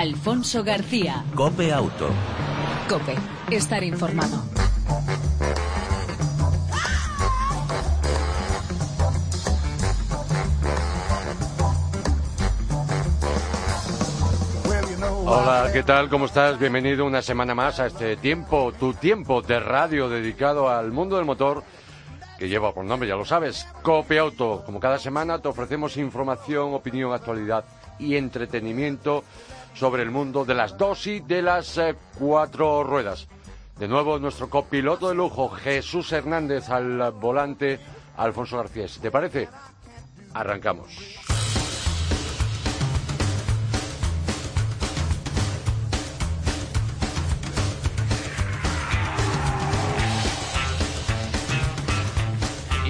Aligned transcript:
Alfonso 0.00 0.64
García. 0.64 1.22
Cope 1.34 1.70
Auto. 1.74 2.08
Cope, 2.88 3.14
estar 3.50 3.84
informado. 3.84 4.42
Hola, 15.26 15.68
¿qué 15.70 15.82
tal? 15.82 16.08
¿Cómo 16.08 16.24
estás? 16.24 16.58
Bienvenido 16.58 17.04
una 17.04 17.20
semana 17.20 17.54
más 17.54 17.78
a 17.78 17.88
este 17.88 18.16
tiempo, 18.16 18.72
tu 18.80 18.94
tiempo 18.94 19.42
de 19.42 19.60
radio 19.60 20.08
dedicado 20.08 20.70
al 20.70 20.92
mundo 20.92 21.16
del 21.16 21.26
motor 21.26 21.62
que 22.38 22.48
lleva 22.48 22.72
por 22.72 22.86
nombre, 22.86 23.06
ya 23.06 23.16
lo 23.16 23.26
sabes, 23.26 23.68
Cope 23.82 24.18
Auto. 24.18 24.62
Como 24.64 24.80
cada 24.80 24.98
semana 24.98 25.40
te 25.40 25.48
ofrecemos 25.48 25.98
información, 25.98 26.72
opinión, 26.72 27.12
actualidad 27.12 27.66
y 27.98 28.16
entretenimiento 28.16 29.24
sobre 29.74 30.02
el 30.02 30.10
mundo 30.10 30.44
de 30.44 30.54
las 30.54 30.76
dos 30.76 31.06
y 31.06 31.20
de 31.20 31.42
las 31.42 31.78
eh, 31.78 31.94
cuatro 32.18 32.84
ruedas. 32.84 33.28
De 33.78 33.88
nuevo, 33.88 34.18
nuestro 34.18 34.50
copiloto 34.50 35.08
de 35.08 35.14
lujo, 35.14 35.48
Jesús 35.48 36.12
Hernández, 36.12 36.68
al 36.68 37.12
volante, 37.12 37.80
Alfonso 38.16 38.58
García. 38.58 38.86
Te 39.00 39.10
parece, 39.10 39.48
arrancamos. 40.34 41.20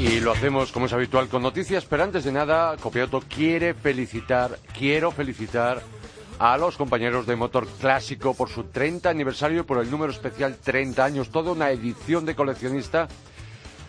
Y 0.00 0.18
lo 0.20 0.32
hacemos 0.32 0.72
como 0.72 0.86
es 0.86 0.92
habitual 0.94 1.28
con 1.28 1.42
noticias, 1.42 1.84
pero 1.84 2.04
antes 2.04 2.24
de 2.24 2.32
nada, 2.32 2.74
Copiauto 2.78 3.20
quiere 3.20 3.74
felicitar, 3.74 4.58
quiero 4.76 5.10
felicitar 5.10 5.82
a 6.40 6.56
los 6.56 6.78
compañeros 6.78 7.26
de 7.26 7.36
Motor 7.36 7.66
Clásico 7.66 8.32
por 8.32 8.48
su 8.48 8.64
30 8.64 9.10
aniversario, 9.10 9.66
por 9.66 9.78
el 9.78 9.90
número 9.90 10.10
especial 10.10 10.56
30 10.56 11.04
años, 11.04 11.28
toda 11.28 11.52
una 11.52 11.70
edición 11.70 12.24
de 12.24 12.34
coleccionista, 12.34 13.08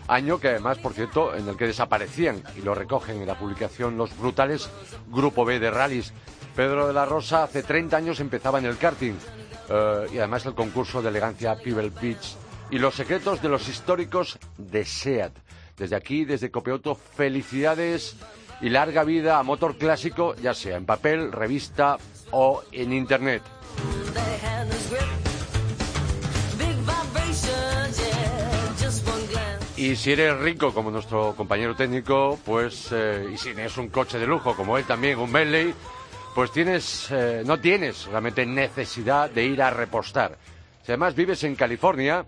año 0.10 0.38
que 0.38 0.50
además, 0.50 0.78
por 0.78 0.92
cierto, 0.92 1.34
en 1.34 1.48
el 1.48 1.56
que 1.56 1.68
desaparecían, 1.68 2.44
y 2.58 2.62
lo 2.62 2.76
recogen 2.76 3.22
en 3.22 3.28
la 3.28 3.40
publicación 3.40 3.96
los 3.96 4.18
brutales 4.18 4.70
Grupo 5.08 5.46
B 5.46 5.60
de 5.60 5.72
rallies. 5.72 6.14
Pedro 6.54 6.88
de 6.88 6.94
la 6.94 7.06
Rosa 7.06 7.44
hace 7.44 7.64
30 7.64 7.96
años 7.96 8.20
empezaba 8.20 8.60
en 8.60 8.66
el 8.66 8.78
karting, 8.78 9.14
eh, 9.70 10.08
y 10.14 10.18
además 10.18 10.46
el 10.46 10.54
concurso 10.54 11.02
de 11.02 11.08
elegancia 11.08 11.56
Pebble 11.56 11.90
Beach, 12.02 12.36
y 12.70 12.80
los 12.80 12.96
secretos 12.96 13.42
de 13.42 13.48
los 13.48 13.70
históricos 13.70 14.38
de 14.58 14.84
SEAT. 14.84 15.32
Desde 15.78 15.96
aquí, 15.96 16.26
desde 16.26 16.52
Copiauto, 16.52 16.96
felicidades 16.96 18.18
y 18.60 18.68
larga 18.68 19.06
vida 19.06 19.40
a 19.40 19.44
Motor 19.44 19.78
Clásico, 19.78 20.36
ya 20.36 20.54
sea 20.54 20.76
en 20.76 20.86
papel, 20.86 21.32
revista 21.32 21.98
o 22.32 22.64
en 22.72 22.94
Internet. 22.94 23.42
Y 29.78 29.96
si 29.96 30.12
eres 30.12 30.38
rico 30.38 30.74
como 30.74 30.92
nuestro 30.92 31.34
compañero 31.36 31.76
técnico, 31.76 32.38
pues, 32.46 32.90
eh, 32.92 33.30
y 33.34 33.38
si 33.38 33.54
tienes 33.54 33.76
un 33.78 33.90
coche 33.90 34.20
de 34.20 34.28
lujo 34.28 34.56
como 34.56 34.78
él 34.78 34.86
también, 34.86 35.18
un 35.18 35.32
Bentley, 35.34 35.74
pues 36.36 36.52
tienes, 36.52 37.10
eh, 37.10 37.42
no 37.46 37.60
tienes 37.60 38.06
realmente 38.06 38.46
necesidad 38.46 39.30
de 39.32 39.44
ir 39.44 39.62
a 39.62 39.72
repostar. 39.72 40.38
Si 40.84 40.92
además 40.92 41.16
vives 41.16 41.44
en 41.44 41.56
California, 41.56 42.26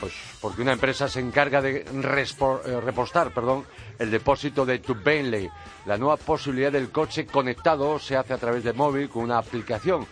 pues 0.00 0.12
porque 0.40 0.62
una 0.62 0.72
empresa 0.72 1.08
se 1.08 1.20
encarga 1.20 1.60
de 1.60 1.80
eh, 1.80 2.80
repostar 2.80 3.32
perdón, 3.32 3.64
el 3.98 4.10
depósito 4.10 4.64
de 4.64 4.78
tu 4.78 4.94
Bentley. 4.94 5.48
La 5.86 5.98
nueva 5.98 6.16
posibilidad 6.16 6.72
del 6.72 6.90
coche 6.90 7.26
conectado 7.26 7.98
se 7.98 8.16
hace 8.16 8.32
a 8.32 8.38
través 8.38 8.64
de 8.64 8.72
móvil 8.72 9.08
con 9.08 9.24
una 9.24 9.38
aplicación, 9.38 10.06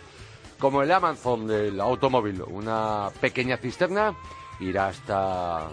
como 0.59 0.83
el 0.83 0.91
Amazon 0.91 1.47
del 1.47 1.81
automóvil. 1.81 2.43
Una 2.43 3.09
pequeña 3.19 3.57
cisterna 3.57 4.15
irá 4.59 4.87
hasta, 4.87 5.69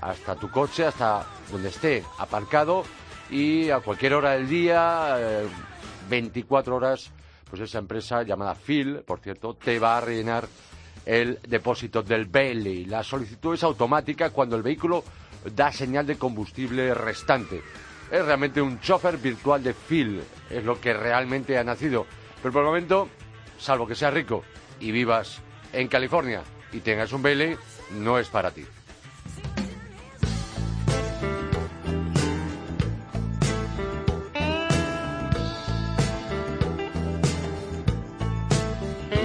hasta 0.00 0.36
tu 0.36 0.50
coche, 0.50 0.86
hasta 0.86 1.26
donde 1.50 1.68
esté 1.68 2.04
aparcado 2.18 2.84
y 3.30 3.70
a 3.70 3.80
cualquier 3.80 4.14
hora 4.14 4.32
del 4.32 4.48
día, 4.48 5.16
24 6.08 6.72
eh, 6.72 6.76
horas, 6.76 7.10
pues 7.48 7.62
esa 7.62 7.78
empresa 7.78 8.22
llamada 8.22 8.54
Phil, 8.54 9.02
por 9.06 9.20
cierto, 9.20 9.54
te 9.54 9.78
va 9.78 9.98
a 9.98 10.00
rellenar 10.00 10.46
el 11.04 11.38
depósito 11.46 12.02
del 12.02 12.26
Bentley. 12.26 12.84
La 12.86 13.02
solicitud 13.02 13.54
es 13.54 13.62
automática 13.62 14.30
cuando 14.30 14.56
el 14.56 14.62
vehículo 14.62 15.04
da 15.54 15.72
señal 15.72 16.06
de 16.06 16.16
combustible 16.16 16.94
restante. 16.94 17.62
Es 18.10 18.24
realmente 18.24 18.60
un 18.60 18.80
chofer 18.80 19.18
virtual 19.18 19.62
de 19.62 19.74
Phil, 19.74 20.22
es 20.50 20.64
lo 20.64 20.80
que 20.80 20.92
realmente 20.92 21.58
ha 21.58 21.64
nacido. 21.64 22.06
Pero 22.42 22.52
por 22.52 22.62
el 22.62 22.66
momento, 22.66 23.08
salvo 23.58 23.86
que 23.86 23.94
seas 23.94 24.14
rico 24.14 24.44
y 24.80 24.92
vivas 24.92 25.40
en 25.72 25.88
California 25.88 26.42
y 26.72 26.80
tengas 26.80 27.12
un 27.12 27.22
Bentley, 27.22 27.56
no 27.92 28.18
es 28.18 28.28
para 28.28 28.50
ti. 28.50 28.64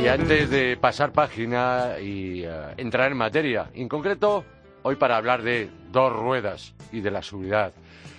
Antes 0.09 0.49
de 0.49 0.75
pasar 0.75 1.11
página 1.11 1.99
y 2.01 2.41
eh, 2.43 2.73
entrar 2.77 3.11
en 3.11 3.17
materia, 3.17 3.69
en 3.75 3.87
concreto, 3.87 4.43
hoy 4.81 4.95
para 4.95 5.15
hablar 5.17 5.43
de 5.43 5.69
dos 5.91 6.11
ruedas 6.11 6.73
y 6.91 7.01
de 7.01 7.11
la 7.11 7.21
seguridad. 7.21 7.73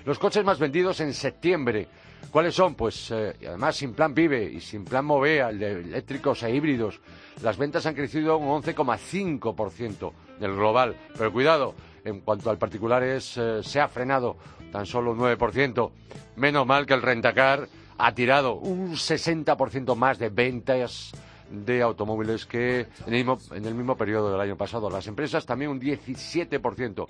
Los 0.05 0.21
coches 0.21 0.45
más 0.45 0.61
vendidos 0.61 1.01
en 1.01 1.13
septiembre. 1.13 1.89
¿Cuáles 2.31 2.55
son? 2.55 2.77
Pues 2.77 3.11
eh, 3.11 3.35
además 3.45 3.75
sin 3.75 3.93
plan 3.93 4.15
Vive 4.15 4.45
y 4.45 4.61
sin 4.61 4.85
plan 4.85 5.05
Movea, 5.05 5.51
el 5.51 5.59
de 5.59 5.81
eléctricos 5.81 6.45
e 6.45 6.55
híbridos, 6.55 7.01
las 7.43 7.59
ventas 7.59 7.85
han 7.87 7.95
crecido 7.95 8.37
un 8.39 8.63
11,5% 8.63 10.13
del 10.39 10.55
global. 10.55 10.95
Pero 11.19 11.33
cuidado, 11.33 11.75
en 12.05 12.21
cuanto 12.21 12.51
al 12.51 12.59
particular 12.59 13.03
eh, 13.03 13.21
se 13.21 13.81
ha 13.81 13.89
frenado 13.89 14.37
tan 14.71 14.87
solo 14.87 15.11
un 15.11 15.19
9%. 15.19 15.91
Menos 16.37 16.67
mal 16.67 16.87
que 16.87 16.95
el 16.95 17.03
Rentacar 17.03 17.67
ha 17.99 18.15
tirado 18.15 18.55
un 18.55 18.93
60% 18.93 19.97
más 19.97 20.21
de 20.21 20.29
ventas 20.29 21.13
de 21.51 21.83
automóviles 21.83 22.47
que 22.47 22.87
en 23.07 23.15
el, 23.15 23.75
mismo, 23.75 23.97
periodo 23.97 24.31
del 24.31 24.41
año 24.41 24.57
pasado. 24.57 24.89
Las 24.89 25.07
empresas 25.07 25.45
también 25.47 25.71
un 25.71 25.81
17%. 25.81 27.07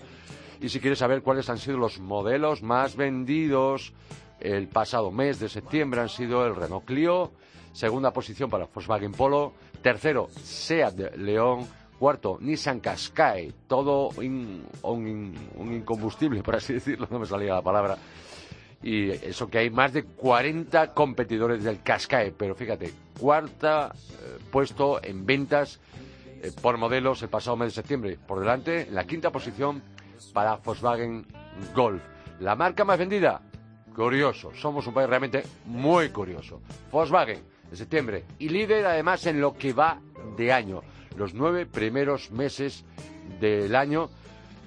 Y 0.60 0.68
si 0.68 0.80
quieres 0.80 0.98
saber 0.98 1.22
cuáles 1.22 1.48
han 1.48 1.58
sido 1.58 1.78
los 1.78 2.00
modelos 2.00 2.62
más 2.62 2.96
vendidos 2.96 3.92
el 4.40 4.68
pasado 4.68 5.10
mes 5.10 5.38
de 5.38 5.48
septiembre 5.48 6.00
han 6.00 6.08
sido 6.08 6.46
el 6.46 6.56
Renault 6.56 6.84
Clio, 6.84 7.32
segunda 7.72 8.12
posición 8.12 8.48
para 8.48 8.66
Volkswagen 8.66 9.12
Polo, 9.12 9.52
tercero 9.82 10.28
Seat 10.30 11.16
León, 11.16 11.66
cuarto 11.98 12.38
Nissan 12.40 12.80
Qashqai, 12.80 13.52
todo 13.68 14.08
un 14.16 15.34
incombustible, 15.56 16.42
por 16.42 16.56
así 16.56 16.74
decirlo, 16.74 17.06
no 17.10 17.18
me 17.18 17.26
salía 17.26 17.54
la 17.54 17.62
palabra, 17.62 17.98
y 18.82 19.10
eso 19.10 19.48
que 19.48 19.58
hay 19.58 19.70
más 19.70 19.92
de 19.92 20.04
40 20.04 20.94
competidores 20.94 21.62
del 21.62 21.82
Qashqai, 21.82 22.32
pero 22.32 22.54
fíjate, 22.54 22.92
cuarta 23.18 23.92
puesto 24.50 25.02
en 25.02 25.26
ventas 25.26 25.80
eh, 26.42 26.52
por 26.60 26.76
modelos 26.78 27.22
el 27.22 27.28
pasado 27.28 27.56
mes 27.56 27.68
de 27.68 27.74
septiembre. 27.74 28.18
Por 28.26 28.40
delante, 28.40 28.88
en 28.88 28.94
la 28.94 29.06
quinta 29.06 29.30
posición 29.30 29.82
para 30.32 30.56
Volkswagen 30.56 31.26
Golf. 31.74 32.02
La 32.40 32.56
marca 32.56 32.84
más 32.84 32.98
vendida, 32.98 33.40
curioso, 33.94 34.52
somos 34.54 34.86
un 34.86 34.94
país 34.94 35.08
realmente 35.08 35.42
muy 35.66 36.10
curioso. 36.10 36.60
Volkswagen, 36.90 37.42
en 37.70 37.76
septiembre, 37.76 38.24
y 38.38 38.48
líder 38.48 38.86
además 38.86 39.26
en 39.26 39.40
lo 39.40 39.54
que 39.54 39.72
va 39.72 40.00
de 40.36 40.52
año. 40.52 40.82
Los 41.16 41.34
nueve 41.34 41.66
primeros 41.66 42.30
meses 42.30 42.84
del 43.40 43.74
año 43.74 44.10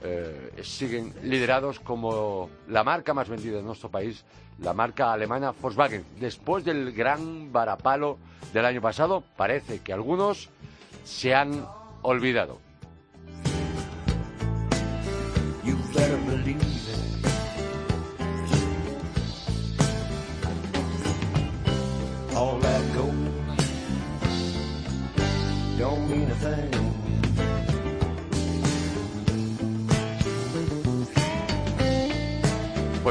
eh, 0.03 0.51
siguen 0.63 1.13
liderados 1.23 1.79
como 1.79 2.49
la 2.67 2.83
marca 2.83 3.13
más 3.13 3.29
vendida 3.29 3.59
en 3.59 3.65
nuestro 3.65 3.89
país, 3.89 4.25
la 4.59 4.73
marca 4.73 5.13
alemana 5.13 5.51
Volkswagen. 5.51 6.05
Después 6.19 6.65
del 6.65 6.91
gran 6.91 7.51
varapalo 7.51 8.17
del 8.53 8.65
año 8.65 8.81
pasado, 8.81 9.23
parece 9.37 9.79
que 9.79 9.93
algunos 9.93 10.49
se 11.03 11.33
han 11.33 11.65
olvidado. 12.01 12.59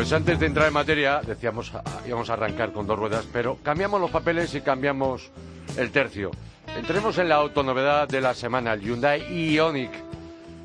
Pues 0.02 0.12
antes 0.14 0.40
de 0.40 0.46
entrar 0.46 0.66
en 0.66 0.75
materia, 0.75 1.20
decíamos, 1.25 1.70
ah, 1.76 1.84
íbamos 2.04 2.28
a 2.28 2.32
arrancar 2.32 2.72
con 2.72 2.88
dos 2.88 2.99
ruedas, 2.99 3.25
pero 3.32 3.58
cambiamos 3.62 4.00
los 4.00 4.10
papeles 4.10 4.52
y 4.56 4.60
cambiamos 4.60 5.31
el 5.76 5.93
tercio. 5.93 6.32
Entremos 6.76 7.16
en 7.19 7.28
la 7.28 7.37
autonovedad 7.37 8.08
de 8.08 8.20
la 8.20 8.34
semana, 8.34 8.72
el 8.72 8.81
Hyundai 8.81 9.22
Ioniq. 9.54 9.93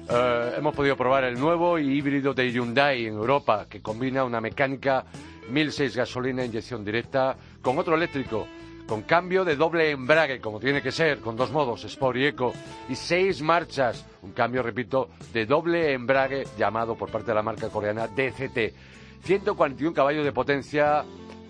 Eh, 0.09 0.53
hemos 0.57 0.75
podido 0.75 0.97
probar 0.97 1.23
el 1.25 1.39
nuevo 1.39 1.77
híbrido 1.77 2.33
de 2.33 2.51
Hyundai 2.51 3.05
en 3.05 3.13
Europa, 3.13 3.67
que 3.69 3.79
combina 3.79 4.23
una 4.23 4.41
mecánica 4.41 5.05
1006 5.51 5.95
gasolina 5.95 6.43
inyección 6.43 6.83
directa 6.83 7.37
con 7.61 7.77
otro 7.77 7.93
eléctrico 7.93 8.47
con 8.87 9.03
cambio 9.03 9.45
de 9.45 9.55
doble 9.55 9.91
embrague, 9.91 10.39
como 10.39 10.59
tiene 10.59 10.81
que 10.81 10.91
ser, 10.91 11.19
con 11.19 11.35
dos 11.35 11.51
modos, 11.51 11.83
Sport 11.83 12.17
y 12.17 12.25
Eco, 12.25 12.53
y 12.89 12.95
seis 12.95 13.43
marchas, 13.43 14.03
un 14.23 14.31
cambio, 14.31 14.63
repito, 14.63 15.09
de 15.31 15.45
doble 15.45 15.93
embrague 15.93 16.45
llamado 16.57 16.95
por 16.95 17.11
parte 17.11 17.27
de 17.27 17.35
la 17.35 17.43
marca 17.43 17.69
coreana 17.69 18.07
DCT. 18.07 18.97
141 19.23 19.93
caballos 19.93 20.23
de 20.23 20.31
potencia 20.31 21.03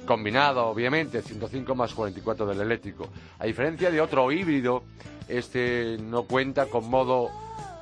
combinado, 0.05 0.65
obviamente, 0.65 1.21
105 1.21 1.75
más 1.75 1.93
44 1.93 2.47
del 2.47 2.61
eléctrico. 2.61 3.09
A 3.37 3.45
diferencia 3.45 3.91
de 3.91 4.01
otro 4.01 4.31
híbrido, 4.31 4.83
este 5.27 5.97
no 6.01 6.23
cuenta 6.23 6.65
con 6.67 6.89
modo 6.89 7.29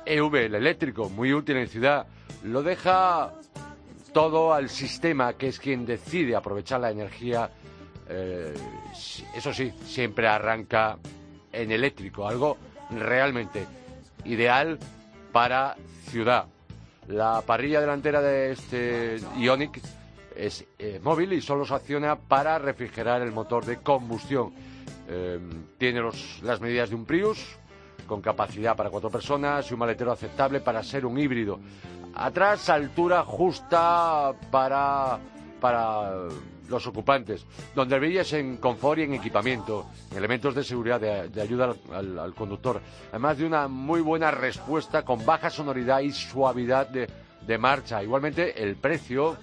EV, 0.04 0.46
el 0.46 0.54
eléctrico, 0.54 1.08
muy 1.08 1.32
útil 1.32 1.56
en 1.56 1.68
ciudad. 1.68 2.06
Lo 2.44 2.62
deja 2.62 3.32
todo 4.12 4.52
al 4.52 4.68
sistema, 4.68 5.34
que 5.34 5.48
es 5.48 5.58
quien 5.58 5.86
decide 5.86 6.36
aprovechar 6.36 6.80
la 6.80 6.90
energía. 6.90 7.50
Eh, 8.08 8.54
eso 9.34 9.52
sí, 9.52 9.72
siempre 9.84 10.28
arranca 10.28 10.98
en 11.52 11.70
eléctrico, 11.70 12.26
algo 12.26 12.56
realmente 12.90 13.66
ideal 14.24 14.78
para 15.32 15.76
ciudad. 16.08 16.46
La 17.08 17.40
parrilla 17.42 17.80
delantera 17.80 18.20
de 18.20 18.52
este 18.52 19.20
Ionic 19.38 19.80
es 20.34 20.64
eh, 20.78 21.00
móvil 21.02 21.32
y 21.32 21.40
solo 21.40 21.64
se 21.64 21.74
acciona 21.74 22.16
para 22.16 22.58
refrigerar 22.58 23.22
el 23.22 23.32
motor 23.32 23.64
de 23.64 23.78
combustión. 23.78 24.52
Eh, 25.08 25.38
tiene 25.78 26.02
las 26.42 26.60
medidas 26.60 26.90
de 26.90 26.96
un 26.96 27.04
Prius 27.04 27.56
con 28.06 28.20
capacidad 28.20 28.76
para 28.76 28.90
cuatro 28.90 29.10
personas 29.10 29.70
y 29.70 29.74
un 29.74 29.80
maletero 29.80 30.12
aceptable 30.12 30.60
para 30.60 30.82
ser 30.82 31.06
un 31.06 31.18
híbrido. 31.18 31.58
Atrás, 32.14 32.70
altura 32.70 33.22
justa 33.24 34.32
para, 34.50 35.18
los 36.68 36.86
ocupantes, 36.86 37.44
donde 37.74 37.98
brilles 37.98 38.32
en 38.32 38.56
confort 38.56 38.98
y 38.98 39.02
en 39.02 39.14
equipamiento, 39.14 39.86
elementos 40.14 40.54
de 40.54 40.64
seguridad, 40.64 41.00
de, 41.00 41.40
ayuda 41.40 41.74
al, 41.92 42.34
conductor, 42.34 42.80
además 43.10 43.38
de 43.38 43.46
una 43.46 43.68
muy 43.68 44.00
buena 44.00 44.30
respuesta 44.30 45.04
con 45.04 45.24
baja 45.24 45.50
sonoridad 45.50 46.00
y 46.00 46.12
suavidad 46.12 46.88
de 46.88 47.58
marcha. 47.58 48.02
Igualmente, 48.02 48.62
el 48.62 48.76
precio 48.76 49.36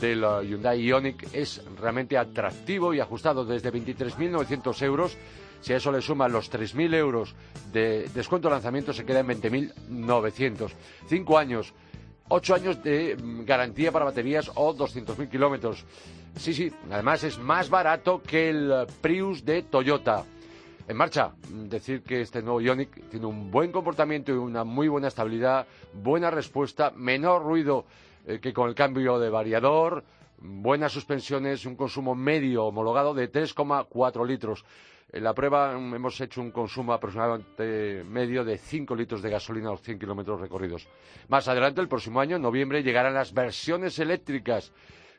del 0.00 0.24
Hyundai 0.42 0.82
Ioniq 0.82 1.28
es 1.32 1.62
realmente 1.78 2.18
atractivo 2.18 2.92
y 2.92 3.00
ajustado 3.00 3.44
desde 3.44 3.72
23.900 3.72 4.82
euros. 4.82 5.16
Si 5.60 5.72
a 5.72 5.76
eso 5.76 5.90
le 5.90 6.02
suman 6.02 6.32
los 6.32 6.52
3.000 6.52 6.94
euros 6.94 7.34
de 7.72 8.08
descuento 8.14 8.48
de 8.48 8.54
lanzamiento, 8.54 8.92
se 8.92 9.04
queda 9.04 9.20
en 9.20 9.28
20.900. 9.28 10.70
Cinco 11.08 11.38
años, 11.38 11.72
ocho 12.28 12.54
años 12.54 12.82
de 12.82 13.16
mm, 13.16 13.44
garantía 13.44 13.90
para 13.90 14.04
baterías 14.04 14.50
o 14.54 14.74
200.000 14.74 15.28
kilómetros. 15.30 15.84
Sí, 16.36 16.52
sí, 16.52 16.70
además 16.90 17.24
es 17.24 17.38
más 17.38 17.70
barato 17.70 18.22
que 18.22 18.50
el 18.50 18.86
Prius 19.00 19.44
de 19.44 19.62
Toyota. 19.62 20.24
En 20.86 20.96
marcha, 20.96 21.32
decir 21.48 22.02
que 22.02 22.20
este 22.20 22.42
nuevo 22.42 22.60
Ioniq 22.60 23.08
tiene 23.08 23.26
un 23.26 23.50
buen 23.50 23.72
comportamiento 23.72 24.32
y 24.32 24.36
una 24.36 24.62
muy 24.62 24.86
buena 24.86 25.08
estabilidad, 25.08 25.66
buena 25.94 26.30
respuesta, 26.30 26.92
menor 26.94 27.42
ruido 27.42 27.86
eh, 28.26 28.38
que 28.38 28.52
con 28.52 28.68
el 28.68 28.74
cambio 28.74 29.18
de 29.18 29.30
variador, 29.30 30.04
buenas 30.38 30.92
suspensiones, 30.92 31.64
un 31.64 31.74
consumo 31.74 32.14
medio 32.14 32.66
homologado 32.66 33.14
de 33.14 33.32
3,4 33.32 34.26
litros. 34.26 34.64
En 35.10 35.24
la 35.24 35.34
prueba 35.34 35.72
hemos 35.72 36.20
hecho 36.20 36.42
un 36.42 36.50
consumo 36.50 36.92
aproximadamente 36.92 38.04
medio 38.04 38.44
de 38.44 38.58
5 38.58 38.94
litros 38.94 39.22
de 39.22 39.30
gasolina 39.30 39.68
a 39.68 39.72
los 39.72 39.82
100 39.82 39.98
kilómetros 39.98 40.40
recorridos. 40.40 40.86
Más 41.28 41.48
adelante, 41.48 41.80
el 41.80 41.88
próximo 41.88 42.20
año, 42.20 42.36
en 42.36 42.42
noviembre, 42.42 42.82
llegarán 42.82 43.14
las 43.14 43.32
versiones 43.32 43.98
eléctricas 43.98 44.72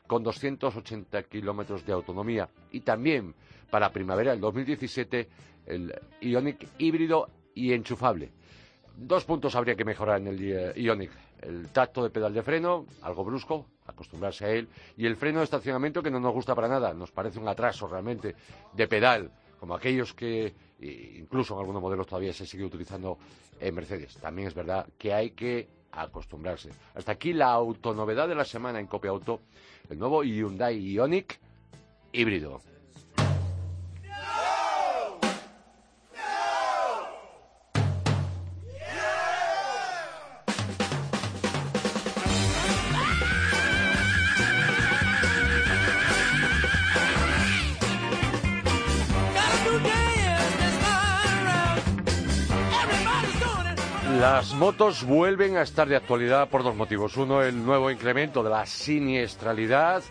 con 0.08 0.24
280 0.24 1.22
kilómetros 1.24 1.86
de 1.86 1.92
autonomía. 1.92 2.48
Y 2.72 2.80
también, 2.80 3.34
para 3.70 3.92
primavera 3.92 4.32
del 4.32 4.40
2017, 4.40 5.28
el 5.66 5.94
Ionic 6.20 6.66
híbrido 6.78 7.28
y 7.54 7.72
enchufable. 7.72 8.32
Dos 8.96 9.24
puntos 9.24 9.54
habría 9.54 9.76
que 9.76 9.84
mejorar 9.84 10.20
en 10.20 10.26
el 10.26 10.40
eh, 10.42 10.72
Ionic 10.76 11.12
el 11.42 11.68
tacto 11.68 12.02
de 12.02 12.10
pedal 12.10 12.34
de 12.34 12.42
freno, 12.42 12.86
algo 13.02 13.24
brusco, 13.24 13.66
acostumbrarse 13.86 14.44
a 14.44 14.50
él, 14.50 14.68
y 14.96 15.06
el 15.06 15.14
freno 15.14 15.38
de 15.38 15.44
estacionamiento 15.44 16.02
que 16.02 16.10
no 16.10 16.18
nos 16.18 16.32
gusta 16.32 16.52
para 16.52 16.66
nada, 16.66 16.92
nos 16.92 17.12
parece 17.12 17.38
un 17.38 17.46
atraso 17.46 17.86
realmente 17.86 18.34
de 18.72 18.88
pedal, 18.88 19.30
como 19.60 19.76
aquellos 19.76 20.14
que 20.14 20.52
incluso 20.80 21.54
en 21.54 21.60
algunos 21.60 21.80
modelos 21.80 22.08
todavía 22.08 22.32
se 22.32 22.44
sigue 22.44 22.64
utilizando 22.64 23.18
en 23.60 23.72
Mercedes. 23.72 24.16
También 24.16 24.48
es 24.48 24.54
verdad 24.54 24.86
que 24.98 25.12
hay 25.12 25.30
que 25.30 25.68
acostumbrarse. 25.92 26.70
Hasta 26.94 27.12
aquí 27.12 27.32
la 27.32 27.52
autonovedad 27.52 28.28
de 28.28 28.34
la 28.34 28.44
semana 28.44 28.80
en 28.80 28.86
Copia 28.86 29.10
Auto, 29.10 29.40
el 29.90 29.98
nuevo 29.98 30.22
Hyundai 30.22 30.78
Ioniq 30.78 31.38
híbrido. 32.12 32.60
Motos 54.58 55.04
vuelven 55.04 55.56
a 55.56 55.62
estar 55.62 55.88
de 55.88 55.94
actualidad 55.94 56.48
por 56.48 56.64
dos 56.64 56.74
motivos. 56.74 57.16
Uno, 57.16 57.42
el 57.42 57.64
nuevo 57.64 57.92
incremento 57.92 58.42
de 58.42 58.50
la 58.50 58.66
siniestralidad 58.66 60.02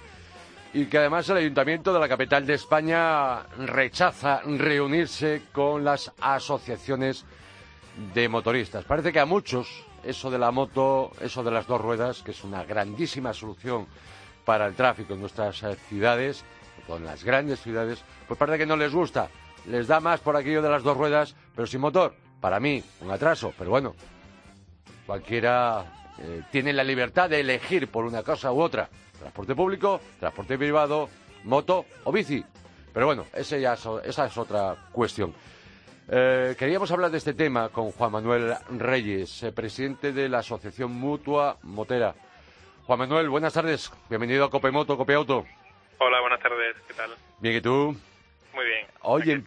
y 0.73 0.85
que 0.85 0.99
además 0.99 1.27
el 1.27 1.37
Ayuntamiento 1.37 1.93
de 1.93 1.99
la 1.99 2.07
capital 2.07 2.45
de 2.45 2.53
España 2.53 3.43
rechaza 3.57 4.39
reunirse 4.45 5.41
con 5.51 5.83
las 5.83 6.13
asociaciones 6.21 7.25
de 8.13 8.29
motoristas. 8.29 8.85
Parece 8.85 9.11
que 9.11 9.19
a 9.19 9.25
muchos 9.25 9.67
eso 10.01 10.31
de 10.31 10.39
la 10.39 10.51
moto, 10.51 11.11
eso 11.19 11.43
de 11.43 11.51
las 11.51 11.67
dos 11.67 11.81
ruedas, 11.81 12.23
que 12.23 12.31
es 12.31 12.41
una 12.45 12.63
grandísima 12.63 13.33
solución 13.33 13.85
para 14.45 14.65
el 14.65 14.75
tráfico 14.75 15.13
en 15.13 15.19
nuestras 15.19 15.61
ciudades, 15.89 16.45
con 16.87 17.03
las 17.03 17.25
grandes 17.25 17.59
ciudades, 17.59 18.01
pues 18.29 18.39
parece 18.39 18.59
que 18.59 18.65
no 18.65 18.77
les 18.77 18.93
gusta. 18.93 19.27
Les 19.67 19.87
da 19.87 19.99
más 19.99 20.21
por 20.21 20.37
aquello 20.37 20.61
de 20.61 20.69
las 20.69 20.83
dos 20.83 20.95
ruedas, 20.95 21.35
pero 21.53 21.67
sin 21.67 21.81
motor 21.81 22.15
para 22.39 22.59
mí, 22.61 22.81
un 23.01 23.11
atraso, 23.11 23.53
pero 23.57 23.71
bueno, 23.71 23.93
cualquiera 25.07 25.85
eh, 26.19 26.43
tiene 26.51 26.73
la 26.73 26.83
libertad 26.83 27.29
de 27.29 27.39
elegir 27.39 27.87
por 27.87 28.05
una 28.05 28.21
cosa 28.21 28.51
u 28.51 28.61
otra, 28.61 28.87
transporte 29.17 29.55
público, 29.55 30.01
transporte 30.19 30.57
privado, 30.57 31.09
moto 31.45 31.85
o 32.03 32.11
bici. 32.11 32.43
Pero 32.93 33.07
bueno, 33.07 33.25
ese 33.33 33.59
ya 33.61 33.73
esa 33.73 34.25
es 34.25 34.37
otra 34.37 34.75
cuestión. 34.91 35.33
Eh, 36.09 36.55
queríamos 36.57 36.91
hablar 36.91 37.11
de 37.11 37.17
este 37.17 37.33
tema 37.33 37.69
con 37.69 37.91
Juan 37.91 38.11
Manuel 38.11 38.55
Reyes, 38.69 39.43
eh, 39.43 39.51
presidente 39.51 40.11
de 40.11 40.29
la 40.29 40.39
Asociación 40.39 40.91
Mutua 40.91 41.57
Motera. 41.63 42.13
Juan 42.85 42.99
Manuel, 42.99 43.29
buenas 43.29 43.53
tardes. 43.53 43.91
Bienvenido 44.09 44.45
a 44.45 44.49
Copemoto, 44.49 44.97
Copeauto. 44.97 45.45
Hola, 45.99 46.21
buenas 46.21 46.39
tardes. 46.41 46.75
¿Qué 46.87 46.93
tal? 46.93 47.11
Bien, 47.39 47.55
¿y 47.55 47.61
tú? 47.61 47.95
Oye, 49.09 49.41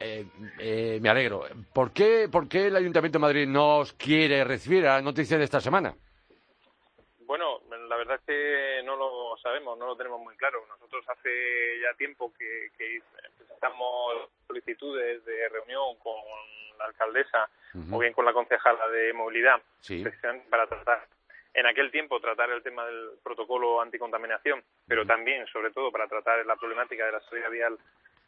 eh, 0.00 0.26
eh, 0.58 0.98
me 1.00 1.08
alegro. 1.08 1.44
¿Por 1.72 1.92
qué, 1.92 2.28
¿Por 2.30 2.48
qué 2.48 2.66
el 2.66 2.74
Ayuntamiento 2.74 3.18
de 3.18 3.22
Madrid 3.22 3.46
nos 3.46 3.92
quiere 3.92 4.42
recibir 4.42 4.88
a 4.88 4.96
la 4.96 5.02
noticia 5.02 5.38
de 5.38 5.44
esta 5.44 5.60
semana? 5.60 5.94
Bueno, 7.20 7.60
la 7.88 7.96
verdad 7.96 8.16
es 8.16 8.22
que 8.26 8.82
no 8.84 8.96
lo 8.96 9.36
sabemos, 9.40 9.78
no 9.78 9.86
lo 9.86 9.96
tenemos 9.96 10.20
muy 10.20 10.36
claro. 10.36 10.66
Nosotros 10.66 11.04
hace 11.08 11.80
ya 11.80 11.96
tiempo 11.96 12.32
que, 12.36 12.70
que 12.76 13.02
presentamos 13.38 14.30
solicitudes 14.48 15.24
de 15.24 15.48
reunión 15.48 15.96
con 16.02 16.16
la 16.76 16.86
alcaldesa 16.86 17.48
o 17.92 17.98
bien 18.00 18.12
con 18.14 18.24
la 18.24 18.32
concejala 18.32 18.88
de 18.88 19.12
movilidad 19.12 19.62
para 20.50 20.66
tratar 20.66 21.06
en 21.54 21.66
aquel 21.66 21.92
tiempo 21.92 22.20
tratar 22.20 22.50
el 22.50 22.64
tema 22.64 22.84
del 22.84 23.10
protocolo 23.22 23.80
anticontaminación, 23.80 24.62
pero 24.88 25.06
también, 25.06 25.46
sobre 25.46 25.70
todo, 25.70 25.92
para 25.92 26.08
tratar 26.08 26.44
la 26.44 26.56
problemática 26.56 27.06
de 27.06 27.12
la 27.12 27.20
seguridad 27.20 27.50
vial 27.50 27.78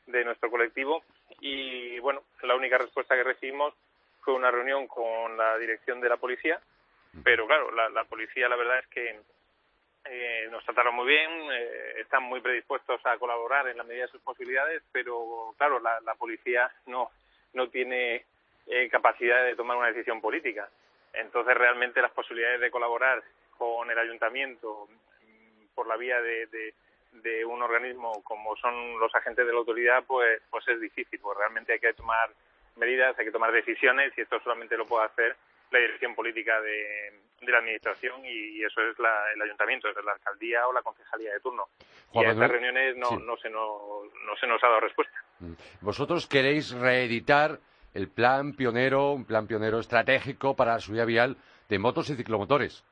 de 0.06 0.24
nuestro 0.24 0.50
colectivo 0.50 1.02
y 1.40 1.98
bueno, 2.00 2.22
la 2.42 2.54
única 2.54 2.78
respuesta 2.78 3.14
que 3.14 3.24
recibimos 3.24 3.74
fue 4.20 4.34
una 4.34 4.50
reunión 4.50 4.86
con 4.86 5.36
la 5.36 5.56
dirección 5.58 6.00
de 6.00 6.08
la 6.08 6.16
policía, 6.16 6.60
pero 7.22 7.46
claro, 7.46 7.70
la, 7.72 8.04
policía 8.04 8.48
la 8.48 8.56
verdad 8.56 8.78
es 8.78 8.86
que 8.88 9.20
eh, 10.04 10.48
nos 10.50 10.64
trataron 10.64 10.94
muy 10.94 11.06
bien, 11.06 11.30
eh, 11.52 12.00
están 12.00 12.22
muy 12.22 12.40
predispuestos 12.40 13.00
a 13.04 13.18
colaborar 13.18 13.68
en 13.68 13.76
la 13.76 13.84
medida 13.84 14.02
de 14.02 14.12
sus 14.12 14.20
posibilidades, 14.20 14.82
pero 14.92 15.54
claro, 15.58 15.80
la, 15.80 16.14
policía 16.14 16.70
no, 16.86 17.10
no 17.54 17.68
tiene 17.68 18.24
eh, 18.66 18.88
capacidad 18.90 19.44
de 19.44 19.56
tomar 19.56 19.76
una 19.76 19.88
decisión 19.88 20.20
política. 20.20 20.68
Entonces, 21.12 21.56
realmente 21.56 22.02
las 22.02 22.12
posibilidades 22.12 22.60
de 22.60 22.70
colaborar 22.70 23.22
con 23.56 23.90
el 23.90 23.98
ayuntamiento 23.98 24.88
mm, 25.22 25.74
por 25.74 25.86
la 25.86 25.96
vía 25.96 26.20
de 26.20 26.74
un 27.46 27.62
organismo 27.62 28.22
como 28.22 28.56
son 28.56 28.98
los 29.00 29.14
agentes 29.14 29.46
de 29.46 29.52
la 29.52 29.58
autoridad, 29.58 30.04
pues, 30.06 30.40
pues 30.50 30.66
es 30.68 30.80
difícil, 30.80 31.18
pues 31.20 31.36
realmente 31.38 31.72
hay 31.72 31.78
que 31.78 31.92
tomar 31.94 32.30
medidas, 32.76 33.18
hay 33.18 33.24
que 33.24 33.32
tomar 33.32 33.52
decisiones 33.52 34.12
y 34.16 34.20
esto 34.20 34.38
solamente 34.40 34.76
lo 34.76 34.86
puede 34.86 35.06
hacer 35.06 35.36
la 35.70 35.78
dirección 35.80 36.14
política 36.14 36.60
de, 36.60 37.12
la 37.40 37.58
administración 37.58 38.24
y, 38.24 38.62
eso 38.62 38.80
es 38.82 38.96
el 39.34 39.42
ayuntamiento, 39.42 39.88
es 39.88 40.04
la 40.04 40.12
alcaldía 40.12 40.66
o 40.66 40.72
la 40.72 40.82
concejalía 40.82 41.32
de 41.32 41.40
turno. 41.40 41.68
y 42.12 42.24
a 42.24 42.30
estas 42.30 42.50
reuniones 42.50 42.96
no, 42.96 43.10
no, 43.18 43.36
se 43.36 43.50
nos, 43.50 44.04
no 44.26 44.36
se 44.40 44.46
nos 44.46 44.62
ha 44.62 44.68
dado 44.68 44.80
respuesta. 44.80 45.22
Mm. 45.40 45.52
Vosotros 45.80 46.26
queréis 46.26 46.72
reeditar 46.72 47.58
el 47.94 48.08
plan 48.08 48.54
pionero, 48.54 49.12
un 49.12 49.24
plan 49.24 49.46
pionero 49.46 49.78
estratégico 49.80 50.54
para 50.54 50.74
la 50.74 50.80
subida 50.80 51.04
vial 51.04 51.36
de 51.68 51.78
motos 51.78 52.10
y 52.10 52.16
ciclomotores. 52.16 52.84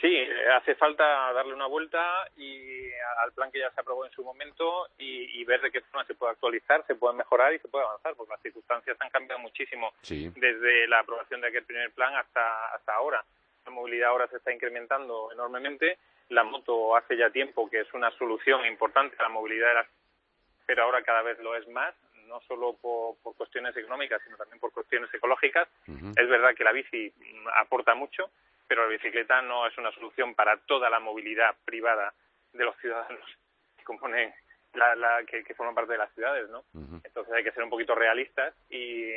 Sí, 0.00 0.16
hace 0.54 0.76
falta 0.76 1.32
darle 1.32 1.54
una 1.54 1.66
vuelta 1.66 2.28
y 2.36 2.88
al 3.20 3.32
plan 3.32 3.50
que 3.50 3.58
ya 3.58 3.70
se 3.72 3.80
aprobó 3.80 4.04
en 4.06 4.12
su 4.12 4.22
momento 4.22 4.88
y, 4.96 5.42
ver 5.44 5.60
de 5.60 5.70
qué 5.70 5.80
forma 5.80 6.04
se 6.04 6.14
puede 6.14 6.32
actualizar, 6.32 6.84
se 6.86 6.94
puede 6.94 7.16
mejorar 7.16 7.54
y 7.54 7.58
se 7.58 7.68
puede 7.68 7.86
avanzar, 7.86 8.14
porque 8.14 8.32
las 8.32 8.42
circunstancias 8.42 8.96
han 9.00 9.10
cambiado 9.10 9.40
muchísimo 9.40 9.92
desde 10.08 10.86
la 10.88 11.00
aprobación 11.00 11.40
de 11.40 11.48
aquel 11.48 11.64
primer 11.64 11.90
plan 11.92 12.14
hasta, 12.14 12.74
hasta 12.74 12.94
ahora. 12.94 13.24
La 13.64 13.72
movilidad 13.72 14.10
ahora 14.10 14.28
se 14.28 14.36
está 14.36 14.52
incrementando 14.52 15.32
enormemente. 15.32 15.98
La 16.28 16.44
moto 16.44 16.94
hace 16.94 17.16
ya 17.16 17.30
tiempo 17.30 17.68
que 17.68 17.80
es 17.80 17.92
una 17.94 18.10
solución 18.12 18.66
importante 18.66 19.16
a 19.18 19.22
la 19.22 19.28
movilidad 19.30 19.68
de 19.68 19.74
las 19.74 19.86
pero 20.68 20.82
ahora 20.82 21.02
cada 21.02 21.22
vez 21.22 21.38
lo 21.38 21.56
es 21.56 21.66
más, 21.68 21.94
no 22.26 22.42
solo 22.46 22.74
por, 22.74 23.16
cuestiones 23.38 23.74
económicas, 23.74 24.20
sino 24.22 24.36
también 24.36 24.60
por 24.60 24.70
cuestiones 24.70 25.08
ecológicas. 25.14 25.66
Es 25.86 26.28
verdad 26.28 26.54
que 26.54 26.62
la 26.62 26.72
bici 26.72 27.10
aporta 27.56 27.94
mucho, 27.94 28.30
pero 28.68 28.82
la 28.82 28.88
bicicleta 28.88 29.42
no 29.42 29.66
es 29.66 29.76
una 29.78 29.90
solución 29.92 30.34
para 30.34 30.58
toda 30.58 30.90
la 30.90 31.00
movilidad 31.00 31.56
privada 31.64 32.12
de 32.52 32.64
los 32.64 32.76
ciudadanos 32.76 33.24
que 33.78 33.84
componen 33.84 34.32
la, 34.74 35.24
que, 35.26 35.54
forman 35.54 35.74
parte 35.74 35.92
de 35.92 35.98
las 35.98 36.12
ciudades, 36.14 36.48
¿no? 36.50 36.62
Entonces 37.02 37.32
hay 37.34 37.42
que 37.42 37.50
ser 37.52 37.64
un 37.64 37.70
poquito 37.70 37.94
realistas 37.94 38.54
y, 38.68 39.10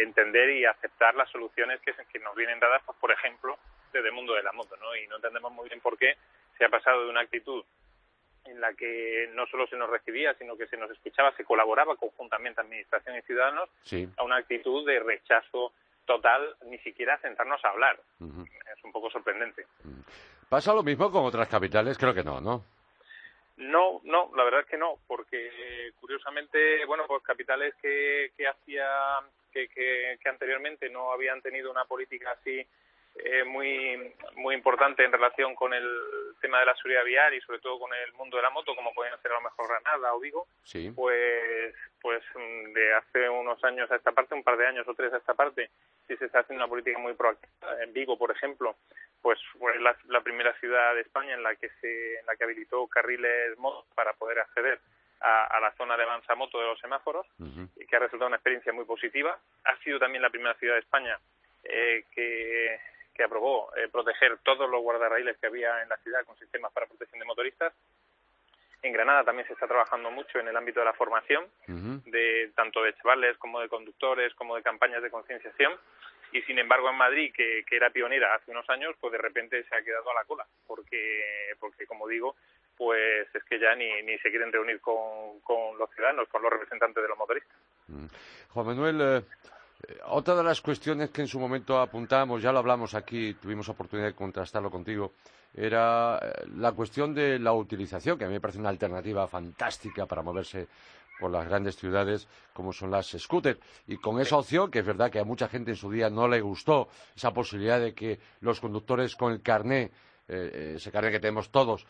entender 0.00 0.50
y 0.50 0.64
aceptar 0.64 1.14
las 1.16 1.28
soluciones 1.30 1.80
que, 1.80 1.92
que 2.10 2.18
nos 2.20 2.34
vienen 2.34 2.60
dadas, 2.60 2.82
pues, 2.86 2.96
por 2.98 3.10
ejemplo, 3.12 3.58
desde 3.92 4.08
el 4.08 4.14
mundo 4.14 4.34
de 4.34 4.42
la 4.42 4.52
moto, 4.52 4.76
¿no? 4.76 4.96
Y 4.96 5.06
no 5.08 5.16
entendemos 5.16 5.52
muy 5.52 5.68
bien 5.68 5.80
por 5.80 5.98
qué 5.98 6.16
se 6.56 6.64
ha 6.64 6.68
pasado 6.68 7.04
de 7.04 7.10
una 7.10 7.20
actitud 7.20 7.64
en 8.44 8.60
la 8.60 8.72
que 8.74 9.28
no 9.34 9.46
solo 9.46 9.66
se 9.66 9.76
nos 9.76 9.90
recibía, 9.90 10.34
sino 10.34 10.56
que 10.56 10.66
se 10.66 10.76
nos 10.76 10.90
escuchaba, 10.90 11.34
se 11.36 11.44
colaboraba 11.44 11.96
conjuntamente 11.96 12.60
Administración 12.60 13.16
y 13.16 13.22
ciudadanos, 13.22 13.68
a 14.16 14.22
una 14.24 14.36
actitud 14.36 14.86
de 14.86 15.00
rechazo 15.00 15.72
total, 16.06 16.56
ni 16.66 16.78
siquiera 16.78 17.18
sentarnos 17.20 17.64
a 17.64 17.68
hablar. 17.68 18.00
Es 18.20 18.84
un 18.84 18.92
poco 18.92 19.10
sorprendente. 19.10 19.66
¿Pasa 20.48 20.74
lo 20.74 20.82
mismo 20.82 21.10
con 21.10 21.24
otras 21.24 21.48
capitales? 21.48 21.96
Creo 21.98 22.14
que 22.14 22.24
no, 22.24 22.40
¿no? 22.40 22.64
No, 23.56 24.00
no, 24.04 24.30
la 24.34 24.44
verdad 24.44 24.60
es 24.60 24.66
que 24.66 24.78
no, 24.78 24.96
porque 25.06 25.92
curiosamente, 26.00 26.84
bueno, 26.86 27.04
pues 27.06 27.22
capitales 27.22 27.74
que, 27.80 28.32
que 28.36 28.48
hacía, 28.48 28.86
que, 29.52 29.68
que, 29.68 30.18
que 30.22 30.28
anteriormente 30.28 30.88
no 30.90 31.12
habían 31.12 31.40
tenido 31.42 31.70
una 31.70 31.84
política 31.84 32.32
así 32.32 32.66
eh, 33.14 33.44
muy 33.44 34.14
muy 34.36 34.54
importante 34.54 35.04
en 35.04 35.12
relación 35.12 35.54
con 35.54 35.74
el 35.74 35.86
tema 36.40 36.60
de 36.60 36.66
la 36.66 36.74
seguridad 36.76 37.04
vial 37.04 37.34
y 37.34 37.40
sobre 37.42 37.58
todo 37.58 37.78
con 37.78 37.92
el 37.92 38.12
mundo 38.14 38.38
de 38.38 38.42
la 38.42 38.50
moto 38.50 38.74
como 38.74 38.92
pueden 38.94 39.12
ser 39.20 39.32
a 39.32 39.34
lo 39.34 39.42
mejor 39.42 39.68
Granada 39.68 40.14
o 40.14 40.20
Vigo. 40.20 40.46
Pues 40.94 41.74
pues 42.00 42.22
mm, 42.34 42.72
de 42.72 42.94
hace 42.94 43.28
unos 43.28 43.62
años 43.64 43.90
a 43.90 43.96
esta 43.96 44.12
parte 44.12 44.34
un 44.34 44.42
par 44.42 44.56
de 44.56 44.66
años 44.66 44.88
o 44.88 44.94
tres 44.94 45.12
a 45.12 45.18
esta 45.18 45.34
parte 45.34 45.70
sí 46.08 46.16
se 46.16 46.24
está 46.24 46.40
haciendo 46.40 46.64
una 46.64 46.70
política 46.70 46.98
muy 46.98 47.12
proactiva. 47.12 47.82
En 47.82 47.92
Vigo 47.92 48.16
por 48.16 48.30
ejemplo 48.30 48.76
pues 49.20 49.38
fue 49.58 49.78
la, 49.78 50.20
primera 50.22 50.58
ciudad 50.58 50.94
de 50.94 51.02
España 51.02 51.34
en 51.34 51.42
la 51.42 51.54
que 51.54 51.68
se 51.80 52.18
en 52.18 52.26
la 52.26 52.34
que 52.34 52.44
habilitó 52.44 52.86
carriles 52.88 53.58
moto 53.58 53.86
para 53.94 54.14
poder 54.14 54.38
acceder 54.38 54.80
a, 55.20 55.60
la 55.60 55.72
zona 55.76 55.96
de 55.96 56.02
avanza 56.02 56.34
moto 56.34 56.58
de 56.58 56.66
los 56.66 56.80
semáforos 56.80 57.26
y 57.76 57.86
que 57.86 57.96
ha 57.96 58.00
resultado 58.00 58.26
una 58.26 58.36
experiencia 58.36 58.72
muy 58.72 58.84
positiva. 58.84 59.38
Ha 59.64 59.76
sido 59.84 60.00
también 60.00 60.22
la 60.22 60.30
primera 60.30 60.54
ciudad 60.54 60.74
de 60.74 60.80
España 60.80 61.16
eh, 61.62 62.04
que 62.12 62.80
que 63.14 63.24
aprobó 63.24 63.74
eh, 63.76 63.88
proteger 63.88 64.38
todos 64.38 64.68
los 64.70 64.82
guardarraíles 64.82 65.36
que 65.38 65.46
había 65.46 65.82
en 65.82 65.88
la 65.88 65.96
ciudad 65.98 66.24
con 66.24 66.36
sistemas 66.38 66.72
para 66.72 66.86
protección 66.86 67.20
de 67.20 67.26
motoristas. 67.26 67.72
En 68.82 68.92
Granada 68.92 69.24
también 69.24 69.46
se 69.46 69.54
está 69.54 69.68
trabajando 69.68 70.10
mucho 70.10 70.40
en 70.40 70.48
el 70.48 70.56
ámbito 70.56 70.80
de 70.80 70.86
la 70.86 70.92
formación, 70.92 71.46
de 71.68 72.50
tanto 72.56 72.82
de 72.82 72.94
chavales 72.94 73.38
como 73.38 73.60
de 73.60 73.68
conductores, 73.68 74.34
como 74.34 74.56
de 74.56 74.62
campañas 74.62 75.02
de 75.02 75.10
concienciación. 75.10 75.74
Y 76.32 76.42
sin 76.42 76.58
embargo, 76.58 76.90
en 76.90 76.96
Madrid, 76.96 77.32
que, 77.32 77.64
era 77.70 77.90
pionera 77.90 78.34
hace 78.34 78.50
unos 78.50 78.68
años, 78.70 78.96
pues 79.00 79.12
de 79.12 79.18
repente 79.18 79.62
se 79.64 79.76
ha 79.76 79.84
quedado 79.84 80.10
a 80.10 80.14
la 80.14 80.24
cola, 80.24 80.44
porque, 80.66 81.54
porque 81.60 81.86
como 81.86 82.08
digo, 82.08 82.34
pues 82.76 83.32
es 83.32 83.44
que 83.44 83.60
ya 83.60 83.76
ni, 83.76 84.02
ni 84.02 84.18
se 84.18 84.30
quieren 84.30 84.50
reunir 84.50 84.80
con, 84.80 85.38
con 85.42 85.78
los 85.78 85.88
ciudadanos, 85.90 86.28
con 86.28 86.42
los 86.42 86.50
representantes 86.50 87.02
de 87.02 87.08
los 87.08 87.18
motoristas. 87.18 87.56
Mm. 87.86 88.06
Juan 88.48 88.66
Manuel, 88.66 89.00
eh, 89.00 89.22
otra 90.06 90.34
de 90.34 90.42
las 90.42 90.60
cuestiones 90.60 91.10
que 91.10 91.22
en 91.22 91.28
su 91.28 91.38
momento 91.38 91.78
apuntábamos, 91.78 92.42
ya 92.42 92.52
lo 92.52 92.58
hablamos 92.58 92.94
aquí, 92.94 93.34
tuvimos 93.34 93.68
oportunidad 93.68 94.08
de 94.08 94.14
contrastarlo 94.14 94.70
contigo, 94.70 95.12
era 95.54 96.18
eh, 96.18 96.46
la 96.56 96.72
cuestión 96.72 97.14
de 97.14 97.38
la 97.38 97.52
utilización, 97.52 98.18
que 98.18 98.24
a 98.24 98.28
mí 98.28 98.34
me 98.34 98.40
parece 98.40 98.58
una 98.58 98.68
alternativa 98.68 99.26
fantástica 99.26 100.06
para 100.06 100.22
moverse 100.22 100.68
por 101.20 101.30
las 101.30 101.46
grandes 101.46 101.76
ciudades 101.76 102.26
como 102.52 102.72
son 102.72 102.90
las 102.90 103.08
scooters. 103.16 103.60
Y 103.86 103.96
con 103.96 104.20
esa 104.20 104.38
opción, 104.38 104.70
que 104.70 104.80
es 104.80 104.86
verdad 104.86 105.10
que 105.10 105.20
a 105.20 105.24
mucha 105.24 105.48
gente 105.48 105.72
en 105.72 105.76
su 105.76 105.90
día 105.90 106.10
no 106.10 106.26
le 106.26 106.40
gustó, 106.40 106.88
esa 107.14 107.32
posibilidad 107.32 107.80
de 107.80 107.94
que 107.94 108.18
los 108.40 108.60
conductores 108.60 109.14
con 109.14 109.32
el 109.32 109.42
carné, 109.42 109.90
eh, 110.26 110.74
ese 110.76 110.90
carné 110.90 111.10
que 111.10 111.20
tenemos 111.20 111.50
todos, 111.50 111.86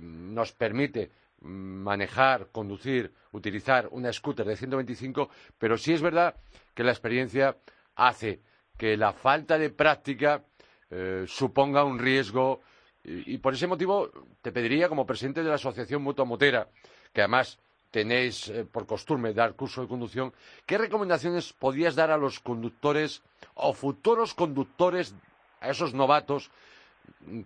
nos 0.00 0.52
permite 0.52 1.10
manejar, 1.44 2.48
conducir, 2.50 3.12
utilizar 3.32 3.88
una 3.90 4.12
scooter 4.12 4.46
de 4.46 4.56
125, 4.56 5.28
pero 5.58 5.76
sí 5.76 5.92
es 5.92 6.02
verdad 6.02 6.34
que 6.74 6.84
la 6.84 6.92
experiencia 6.92 7.56
hace 7.94 8.40
que 8.76 8.96
la 8.96 9.12
falta 9.12 9.58
de 9.58 9.70
práctica 9.70 10.42
eh, 10.90 11.24
suponga 11.28 11.84
un 11.84 11.98
riesgo 11.98 12.60
y, 13.04 13.36
por 13.38 13.52
ese 13.52 13.66
motivo 13.66 14.10
te 14.40 14.50
pediría 14.50 14.88
como 14.88 15.06
presidente 15.06 15.42
de 15.42 15.48
la 15.50 15.56
Asociación 15.56 16.02
Mutua 16.02 16.24
Motera, 16.24 16.68
que 17.12 17.20
además 17.20 17.58
tenéis 17.90 18.48
eh, 18.48 18.64
por 18.64 18.86
costumbre 18.86 19.34
dar 19.34 19.54
curso 19.54 19.82
de 19.82 19.88
conducción, 19.88 20.32
¿qué 20.66 20.78
recomendaciones 20.78 21.52
podías 21.52 21.94
dar 21.94 22.10
a 22.10 22.16
los 22.16 22.40
conductores 22.40 23.22
o 23.54 23.74
futuros 23.74 24.34
conductores, 24.34 25.14
a 25.60 25.68
esos 25.68 25.92
novatos 25.94 26.50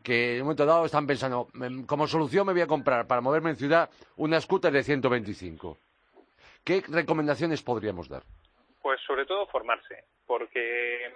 que 0.03 0.35
en 0.35 0.43
un 0.43 0.47
momento 0.47 0.67
dado 0.67 0.85
están 0.85 1.07
pensando, 1.07 1.49
como 1.87 2.07
solución 2.07 2.47
me 2.47 2.53
voy 2.53 2.63
a 2.63 2.67
comprar 2.67 3.07
para 3.07 3.21
moverme 3.21 3.51
en 3.51 3.57
ciudad 3.57 3.91
una 4.17 4.41
scooter 4.41 4.73
de 4.73 4.83
125. 4.83 5.79
¿Qué 6.65 6.83
recomendaciones 6.89 7.63
podríamos 7.63 8.09
dar? 8.09 8.23
Pues 8.83 9.01
sobre 9.07 9.27
todo 9.27 9.47
formarse, 9.47 10.05
porque 10.27 11.07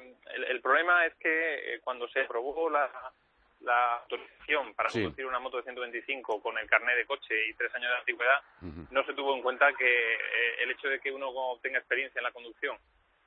el, 0.49 0.61
problema 0.61 1.07
es 1.07 1.15
que 1.17 1.75
eh, 1.75 1.81
cuando 1.83 2.09
se 2.09 2.21
aprobó 2.21 2.71
la, 2.71 2.91
autorización 4.03 4.75
para 4.75 4.91
conducir 4.91 5.25
una 5.25 5.39
moto 5.39 5.59
de 5.59 5.63
125 5.63 6.43
con 6.43 6.59
el 6.59 6.69
carnet 6.69 6.97
de 6.97 7.07
coche 7.07 7.35
y 7.49 7.55
tres 7.55 7.73
años 7.75 7.91
de 7.91 7.99
antigüedad, 7.99 8.41
no 8.91 9.05
se 9.05 9.15
tuvo 9.15 9.37
en 9.37 9.43
cuenta 9.43 9.73
que 9.73 10.15
eh, 10.15 10.63
el 10.63 10.71
hecho 10.73 10.89
de 10.89 10.99
que 10.99 11.13
uno 11.13 11.31
tenga 11.63 11.79
experiencia 11.79 12.19
en 12.19 12.25
la 12.25 12.33
conducción 12.33 12.77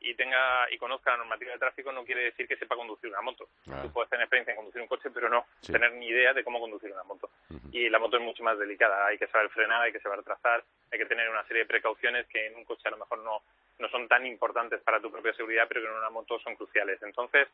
y 0.05 0.13
tenga 0.13 0.71
y 0.71 0.77
conozca 0.77 1.12
la 1.12 1.17
normativa 1.17 1.51
de 1.51 1.57
tráfico 1.57 1.91
no 1.91 2.05
quiere 2.05 2.25
decir 2.25 2.47
que 2.47 2.55
sepa 2.57 2.75
conducir 2.75 3.09
una 3.09 3.21
moto. 3.21 3.50
Tú 3.63 3.91
puedes 3.91 4.09
tener 4.09 4.25
experiencia 4.25 4.51
en 4.51 4.57
conducir 4.57 4.81
un 4.81 4.88
coche, 4.88 5.09
pero 5.12 5.29
no 5.29 5.45
tener 5.65 5.93
ni 5.93 6.07
idea 6.07 6.31
de 6.33 6.43
cómo 6.43 6.59
conducir 6.59 6.91
una 6.91 7.03
moto. 7.03 7.29
Y 7.71 7.89
la 7.89 7.97
moto 7.97 8.17
es 8.17 8.24
mucho 8.24 8.43
más 8.43 8.57
delicada. 8.59 9.07
Hay 9.07 9.17
que 9.17 9.27
saber 9.27 9.50
frenar, 9.50 9.81
hay 9.81 9.91
que 9.91 10.00
saber 10.00 10.21
trazar, 10.24 10.63
hay 10.91 11.00
que 11.00 11.07
tener 11.07 11.27
una 11.29 11.43
serie 11.47 11.63
de 11.63 11.67
precauciones 11.67 12.27
que 12.27 12.45
en 12.45 12.55
un 12.55 12.65
coche 12.65 12.88
a 12.88 12.91
lo 12.91 12.97
mejor 12.97 13.19
no, 13.19 13.41
no 13.79 13.89
son 13.89 14.07
tan 14.07 14.25
importantes 14.27 14.81
para 14.81 15.01
tu 15.01 15.12
propia 15.12 15.33
seguridad, 15.33 15.65
pero 15.67 15.81
que 15.81 15.88
en 15.88 15.93
una 15.93 16.09
moto 16.12 16.39
son 16.39 16.55
cruciales. 16.55 17.01
Entonces, 17.01 17.47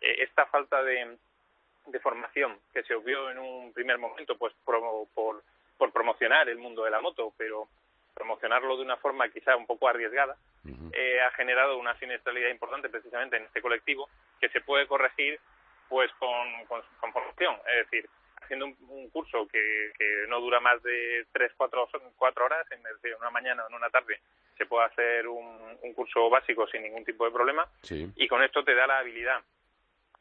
eh, 0.00 0.22
esta 0.22 0.46
falta 0.46 0.82
de, 0.82 1.18
de 1.86 2.00
formación 2.00 2.58
que 2.72 2.82
se 2.84 2.94
obvió 2.94 3.30
en 3.30 3.38
un 3.38 3.72
primer 3.74 3.98
momento, 3.98 4.38
pues 4.38 4.54
por, 4.64 4.80
por, 5.14 5.42
por 5.76 5.92
promocionar 5.92 6.48
el 6.48 6.58
mundo 6.58 6.84
de 6.84 6.90
la 6.90 7.00
moto, 7.00 7.34
pero 7.36 7.68
promocionarlo 8.18 8.76
de 8.76 8.82
una 8.82 8.96
forma 8.96 9.28
quizá 9.28 9.56
un 9.56 9.66
poco 9.66 9.88
arriesgada, 9.88 10.36
eh, 10.92 11.20
ha 11.20 11.30
generado 11.30 11.78
una 11.78 11.96
siniestralidad 11.98 12.50
importante 12.50 12.88
precisamente 12.88 13.36
en 13.36 13.44
este 13.44 13.62
colectivo 13.62 14.10
que 14.40 14.48
se 14.48 14.60
puede 14.60 14.86
corregir 14.86 15.38
pues 15.88 16.10
con, 16.18 16.66
con, 16.66 16.82
formación, 17.12 17.56
es 17.66 17.90
decir, 17.90 18.10
haciendo 18.42 18.66
un, 18.66 19.08
curso 19.10 19.46
que, 19.48 19.92
que, 19.96 20.26
no 20.28 20.40
dura 20.40 20.60
más 20.60 20.82
de 20.82 21.26
tres, 21.32 21.52
cuatro, 21.56 21.88
cuatro 22.16 22.44
horas, 22.44 22.66
en 22.72 22.80
una 23.20 23.30
mañana 23.30 23.64
o 23.64 23.68
en 23.68 23.74
una 23.74 23.88
tarde, 23.88 24.20
se 24.58 24.66
puede 24.66 24.84
hacer 24.86 25.26
un, 25.28 25.78
un 25.80 25.94
curso 25.94 26.28
básico 26.28 26.66
sin 26.66 26.82
ningún 26.82 27.04
tipo 27.04 27.24
de 27.24 27.30
problema. 27.30 27.66
Y 28.16 28.28
con 28.28 28.42
esto 28.42 28.64
te 28.64 28.74
da 28.74 28.86
la 28.86 28.98
habilidad 28.98 29.40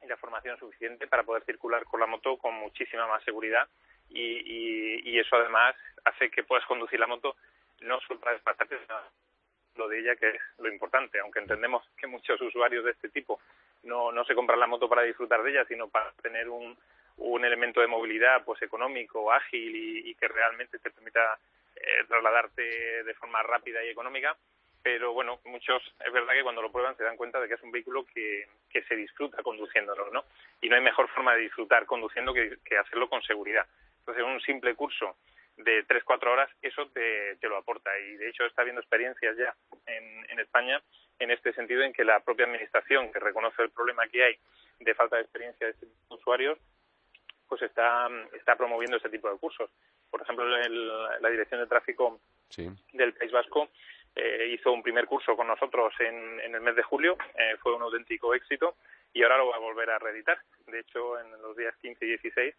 y 0.01 0.07
la 0.07 0.15
formación 0.17 0.57
suficiente 0.59 1.07
para 1.07 1.23
poder 1.23 1.43
circular 1.43 1.83
con 1.83 1.99
la 1.99 2.05
moto 2.05 2.37
con 2.37 2.53
muchísima 2.53 3.07
más 3.07 3.23
seguridad 3.23 3.67
y, 4.09 4.21
y, 4.21 5.01
y 5.09 5.19
eso 5.19 5.35
además 5.35 5.75
hace 6.05 6.29
que 6.29 6.43
puedas 6.43 6.65
conducir 6.65 6.99
la 6.99 7.07
moto 7.07 7.35
no 7.81 7.99
solo 8.01 8.19
para 8.19 8.33
desplazarte, 8.33 8.77
sino 8.79 8.95
lo 9.75 9.87
de 9.87 9.99
ella, 9.99 10.15
que 10.15 10.29
es 10.29 10.41
lo 10.57 10.69
importante, 10.69 11.19
aunque 11.19 11.39
entendemos 11.39 11.87
que 11.97 12.07
muchos 12.07 12.41
usuarios 12.41 12.83
de 12.83 12.91
este 12.91 13.09
tipo 13.09 13.39
no, 13.83 14.11
no 14.11 14.25
se 14.25 14.35
compran 14.35 14.59
la 14.59 14.67
moto 14.67 14.89
para 14.89 15.03
disfrutar 15.03 15.43
de 15.43 15.51
ella, 15.51 15.65
sino 15.65 15.87
para 15.87 16.11
tener 16.13 16.49
un, 16.49 16.77
un 17.17 17.45
elemento 17.45 17.81
de 17.81 17.87
movilidad 17.87 18.43
pues 18.43 18.61
económico, 18.61 19.31
ágil 19.31 19.75
y, 20.05 20.15
que 20.15 20.27
realmente 20.27 20.79
te 20.79 20.89
permita 20.91 21.37
eh, 21.75 22.03
trasladarte 22.07 23.03
de 23.03 23.13
forma 23.15 23.41
rápida 23.43 23.83
y 23.83 23.89
económica. 23.89 24.35
pero 24.81 25.13
bueno, 25.13 25.39
muchos 25.45 25.81
es 26.05 26.11
verdad 26.13 26.33
que 26.33 26.43
cuando 26.43 26.61
lo 26.61 26.71
prueban 26.71 26.95
se 26.95 27.03
dan 27.03 27.17
cuenta 27.17 27.39
de 27.39 27.47
que 27.47 27.55
es 27.55 27.63
un 27.63 27.71
vehículo 27.71 28.05
que, 28.05 28.47
que 28.69 28.83
se 28.83 28.95
disfruta 28.95 29.43
conduciéndolo, 29.43 30.09
¿no? 30.11 30.23
Y 30.61 30.69
no 30.69 30.75
hay 30.75 30.81
mejor 30.81 31.07
forma 31.09 31.35
de 31.35 31.41
disfrutar 31.41 31.85
conduciendo 31.85 32.33
que, 32.33 32.57
que 32.63 32.77
hacerlo 32.77 33.09
con 33.09 33.21
seguridad. 33.21 33.65
Entonces, 33.99 34.23
un 34.23 34.39
simple 34.41 34.73
curso 34.75 35.17
de 35.57 35.85
3-4 35.87 36.31
horas, 36.31 36.49
eso 36.61 36.87
te, 36.89 37.35
te, 37.37 37.47
lo 37.47 37.57
aporta. 37.57 37.89
Y 37.99 38.15
de 38.17 38.29
hecho 38.29 38.45
está 38.45 38.61
habiendo 38.61 38.81
experiencias 38.81 39.35
ya 39.37 39.55
en, 39.85 40.29
en 40.29 40.39
España 40.39 40.81
en 41.19 41.31
este 41.31 41.51
sentido 41.53 41.81
en 41.81 41.93
que 41.93 42.03
la 42.03 42.19
propia 42.19 42.45
administración, 42.45 43.11
que 43.11 43.19
reconoce 43.19 43.63
el 43.63 43.71
problema 43.71 44.07
que 44.07 44.23
hay 44.23 44.37
de 44.79 44.93
falta 44.93 45.15
de 45.15 45.23
experiencia 45.23 45.65
de 45.65 45.73
estos 45.73 45.89
usuarios, 46.09 46.59
pues 47.47 47.61
está, 47.61 48.07
está 48.33 48.55
promoviendo 48.55 48.97
este 48.97 49.09
tipo 49.09 49.29
de 49.31 49.37
cursos. 49.37 49.69
Por 50.11 50.21
ejemplo, 50.21 50.45
el, 50.57 50.87
la 51.21 51.29
Dirección 51.29 51.61
de 51.61 51.67
Tráfico 51.67 52.19
sí. 52.49 52.69
del 52.93 53.13
País 53.13 53.31
Vasco 53.31 53.69
eh, 54.15 54.51
hizo 54.53 54.71
un 54.71 54.83
primer 54.83 55.05
curso 55.05 55.35
con 55.35 55.47
nosotros 55.47 55.93
en, 55.99 56.39
en 56.41 56.55
el 56.55 56.61
mes 56.61 56.75
de 56.75 56.83
julio, 56.83 57.17
eh, 57.35 57.55
fue 57.61 57.73
un 57.73 57.81
auténtico 57.81 58.33
éxito 58.33 58.75
y 59.13 59.23
ahora 59.23 59.37
lo 59.37 59.47
va 59.47 59.55
a 59.55 59.59
volver 59.59 59.89
a 59.89 59.99
reeditar. 59.99 60.39
De 60.67 60.79
hecho, 60.79 61.19
en 61.19 61.31
los 61.41 61.55
días 61.55 61.75
15 61.81 62.05
y 62.05 62.09
16 62.09 62.55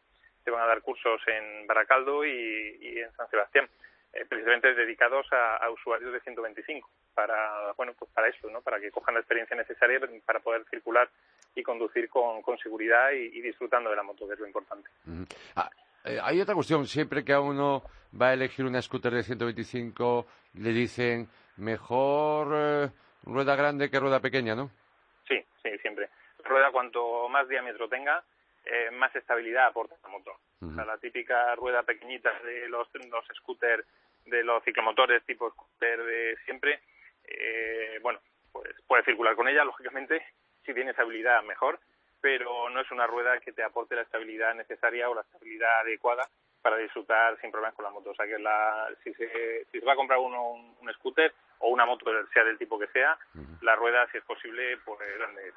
se 0.49 0.51
van 0.51 0.63
a 0.63 0.67
dar 0.67 0.81
cursos 0.81 1.21
en 1.27 1.67
Baracaldo 1.67 2.25
y, 2.25 2.79
y 2.81 2.99
en 3.01 3.13
San 3.13 3.29
Sebastián, 3.29 3.69
eh, 4.15 4.25
precisamente 4.27 4.73
dedicados 4.73 5.27
a, 5.31 5.57
a, 5.59 5.71
usuarios 5.71 6.11
de 6.11 6.21
125 6.21 6.89
para 7.15 7.73
bueno 7.77 7.93
pues 7.99 8.11
para 8.13 8.29
eso, 8.29 8.49
¿no? 8.49 8.63
Para 8.63 8.81
que 8.81 8.91
cojan 8.91 9.15
la 9.15 9.21
experiencia 9.21 9.55
necesaria 9.55 10.01
para 10.25 10.41
poder 10.41 10.65
circular 10.71 11.11
y 11.55 11.63
conducir 11.63 12.09
con, 12.09 12.41
con 12.41 12.57
seguridad 12.57 13.11
y, 13.13 13.39
y, 13.39 13.43
disfrutando 13.43 13.91
de 13.91 13.97
la 13.97 14.03
moto, 14.03 14.27
que 14.27 14.33
es 14.33 14.41
lo 14.41 14.47
importante. 14.47 14.89
Mm. 15.05 15.25
Ah, 15.57 15.69
eh, 16.07 16.19
hay 16.23 16.41
otra 16.41 16.55
cuestión, 16.55 16.87
siempre 16.87 17.23
que 17.23 17.35
a 17.35 17.41
uno 17.41 17.83
va 18.19 18.29
a 18.29 18.33
elegir 18.33 18.65
una 18.65 18.81
scooter 18.81 19.13
de 19.13 19.25
125 19.25 20.27
le 20.55 20.71
dicen 20.71 21.29
mejor 21.59 22.49
eh, 22.55 22.91
rueda 23.25 23.55
grande 23.55 23.91
que 23.91 24.01
rueda 24.01 24.21
pequeña, 24.21 24.55
¿no? 24.55 24.71
Sí, 25.29 25.45
sí, 25.63 25.77
siempre. 25.83 26.09
Rueda 26.43 26.71
cuanto 26.73 27.29
más 27.29 27.47
diámetro 27.49 27.87
tenga, 27.91 28.25
eh, 28.71 28.91
más 28.93 29.15
estabilidad 29.17 29.67
aporta 29.67 29.97
la 30.03 30.09
moto. 30.09 30.33
Uh 30.61 30.67
-huh. 30.67 30.73
O 30.73 30.75
sea, 30.75 30.85
la 30.85 30.99
típica 30.99 31.55
rueda 31.57 31.83
pequeñita 31.83 32.33
de 32.45 32.69
los, 32.69 32.89
los 32.95 33.25
scooters, 33.37 33.85
de 34.27 34.45
los 34.45 34.63
ciclomotores 34.65 35.25
tipo 35.25 35.51
scooter 35.51 36.05
de 36.05 36.37
siempre, 36.45 36.81
eh, 37.25 37.99
bueno, 38.03 38.21
pues 38.53 38.75
puedes 38.87 39.05
circular 39.05 39.35
con 39.37 39.49
ella, 39.49 39.65
lógicamente, 39.73 40.25
si 40.65 40.75
tienes 40.75 40.91
estabilidad 40.93 41.43
mejor, 41.43 41.79
pero 42.21 42.69
no 42.69 42.81
es 42.81 42.91
una 42.91 43.07
rueda 43.07 43.39
que 43.41 43.53
te 43.53 43.63
aporte 43.63 43.95
la 43.95 44.03
estabilidad 44.03 44.55
necesaria 44.55 45.09
o 45.09 45.15
la 45.15 45.23
estabilidad 45.23 45.81
adecuada 45.81 46.29
para 46.61 46.77
disfrutar 46.77 47.41
sin 47.41 47.51
problemas 47.51 47.75
con 47.77 47.85
la 47.85 47.91
moto. 47.91 48.11
O 48.11 48.15
sea 48.15 48.27
que 48.27 48.39
la, 48.39 48.89
si, 49.05 49.15
se, 49.15 49.65
si 49.71 49.79
se 49.79 49.87
va 49.87 49.93
a 49.93 49.97
comprar 49.97 50.19
uno 50.19 50.51
un, 50.51 50.77
un 50.81 50.93
scooter 50.95 51.33
o 51.61 51.69
una 51.69 51.87
moto, 51.87 52.05
sea 52.35 52.45
del 52.45 52.59
tipo 52.59 52.79
que 52.79 52.89
sea, 52.89 53.17
uh 53.35 53.39
-huh. 53.39 53.63
la 53.63 53.77
rueda, 53.77 54.07
si 54.11 54.19
es 54.19 54.25
posible, 54.25 54.77
pues 54.85 54.99
grande, 55.19 55.53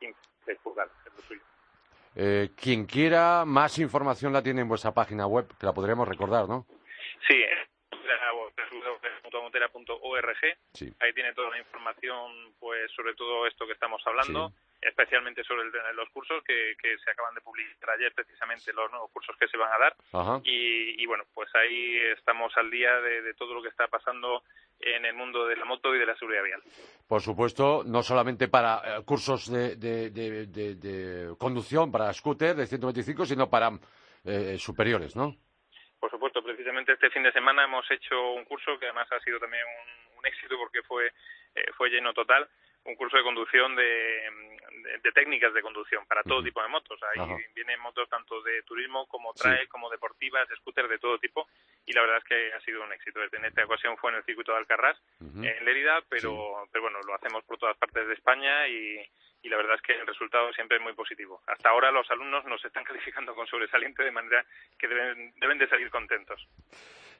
15 0.00 0.56
pulgadas, 0.62 0.92
es 1.06 1.14
lo 1.14 1.22
suyo. 1.22 1.42
Eh, 2.14 2.50
quien 2.56 2.86
quiera 2.86 3.44
más 3.46 3.78
información 3.78 4.32
la 4.32 4.42
tiene 4.42 4.60
en 4.60 4.68
vuestra 4.68 4.92
página 4.92 5.26
web, 5.26 5.46
que 5.58 5.66
la 5.66 5.72
podríamos 5.72 6.06
recordar, 6.06 6.48
¿no? 6.48 6.66
Sí, 7.26 7.42
www.motera.org. 9.32 10.36
Sí. 10.74 10.92
Ahí 11.00 11.12
tiene 11.12 11.32
toda 11.32 11.50
la 11.50 11.58
información, 11.58 12.54
pues 12.58 12.90
sobre 12.92 13.14
todo 13.14 13.46
esto 13.46 13.66
que 13.66 13.72
estamos 13.72 14.02
hablando, 14.06 14.48
sí. 14.48 14.54
especialmente 14.82 15.44
sobre 15.44 15.62
el, 15.62 15.96
los 15.96 16.08
cursos 16.10 16.42
que, 16.44 16.74
que, 16.80 16.98
se 16.98 17.10
acaban 17.10 17.34
de 17.34 17.40
publicar 17.40 17.90
ayer, 17.90 18.12
precisamente 18.14 18.72
los 18.72 18.90
nuevos 18.90 19.10
cursos 19.10 19.36
que 19.36 19.48
se 19.48 19.56
van 19.56 19.72
a 19.72 19.78
dar. 19.78 19.96
Y, 20.44 21.02
y, 21.02 21.06
bueno, 21.06 21.24
pues 21.34 21.48
ahí 21.54 21.98
estamos 22.16 22.56
al 22.56 22.70
día 22.70 23.00
de, 23.00 23.22
de 23.22 23.34
todo 23.34 23.54
lo 23.54 23.62
que 23.62 23.68
está 23.68 23.88
pasando 23.88 24.42
en 24.82 25.04
el 25.04 25.14
mundo 25.14 25.46
de 25.46 25.56
la 25.56 25.64
moto 25.64 25.94
y 25.94 25.98
de 25.98 26.06
la 26.06 26.16
seguridad 26.16 26.42
vial. 26.42 26.62
Por 27.08 27.20
supuesto, 27.20 27.82
no 27.86 28.02
solamente 28.02 28.48
para 28.48 28.98
eh, 28.98 29.02
cursos 29.04 29.50
de, 29.50 29.76
de, 29.76 30.10
de, 30.10 30.46
de, 30.46 31.34
conducción, 31.38 31.90
para 31.90 32.12
scooter 32.12 32.56
de 32.56 32.66
125, 32.66 33.24
sino 33.26 33.48
para 33.48 33.70
eh, 34.24 34.56
superiores, 34.58 35.16
¿no? 35.16 35.34
Por 36.00 36.10
supuesto, 36.10 36.42
precisamente 36.42 36.92
este 36.92 37.10
fin 37.10 37.22
de 37.22 37.32
semana 37.32 37.64
hemos 37.64 37.88
hecho 37.90 38.32
un 38.32 38.44
curso 38.44 38.78
que 38.78 38.86
además 38.86 39.10
ha 39.12 39.20
sido 39.20 39.38
también 39.38 39.62
un, 39.64 40.18
un 40.18 40.26
éxito 40.26 40.56
porque 40.58 40.82
fue, 40.82 41.06
eh, 41.54 41.64
fue 41.76 41.90
lleno 41.90 42.12
total, 42.12 42.48
un 42.84 42.96
curso 42.96 43.16
de 43.16 43.22
conducción 43.22 43.76
de, 43.76 43.82
de, 43.84 44.98
de 45.02 45.12
técnicas 45.12 45.54
de 45.54 45.62
conducción 45.62 46.04
para 46.06 46.22
todo 46.22 46.38
uh 46.38 46.40
-huh. 46.40 46.44
tipo 46.44 46.62
de 46.62 46.68
motos. 46.68 47.00
Ahí 47.02 47.20
Ajá. 47.20 47.36
vienen 47.54 47.80
motos 47.80 48.08
tanto 48.08 48.42
de 48.42 48.62
turismo 48.62 49.06
como 49.06 49.32
trail, 49.34 49.60
sí. 49.62 49.68
como 49.68 49.88
deportivas, 49.90 50.48
scooters 50.56 50.88
de 50.88 50.98
todo 50.98 51.18
tipo 51.18 51.48
y 51.86 51.92
la 51.92 52.00
verdad 52.02 52.18
es 52.18 52.24
que 52.24 52.52
ha 52.52 52.60
sido 52.60 52.82
un 52.82 52.92
éxito. 52.92 53.20
En 53.22 53.44
esta 53.44 53.64
ocasión 53.64 53.96
fue 53.96 54.10
en 54.10 54.16
el 54.18 54.24
circuito 54.24 54.52
de 54.52 54.58
Alcarrás, 54.58 54.98
uh 55.20 55.24
-huh. 55.24 55.46
en 55.58 55.64
Lérida, 55.64 56.02
pero, 56.08 56.30
sí. 56.64 56.70
pero 56.72 56.82
bueno, 56.82 56.98
lo 57.06 57.14
hacemos 57.14 57.44
por 57.44 57.58
todas 57.58 57.76
partes 57.76 58.06
de 58.06 58.14
España 58.14 58.66
y, 58.68 58.98
y 59.42 59.48
la 59.48 59.56
verdad 59.56 59.76
es 59.76 59.82
que 59.82 59.92
el 59.92 60.06
resultado 60.06 60.52
siempre 60.52 60.76
es 60.78 60.82
muy 60.82 60.92
positivo. 60.94 61.42
Hasta 61.46 61.70
ahora 61.70 61.90
los 61.90 62.10
alumnos 62.10 62.44
nos 62.46 62.64
están 62.64 62.84
calificando 62.90 63.34
con 63.34 63.46
sobresaliente 63.46 64.02
de 64.02 64.10
manera 64.10 64.44
que 64.78 64.88
deben, 64.88 65.32
deben 65.36 65.58
de 65.58 65.68
salir 65.68 65.90
contentos. 65.90 66.46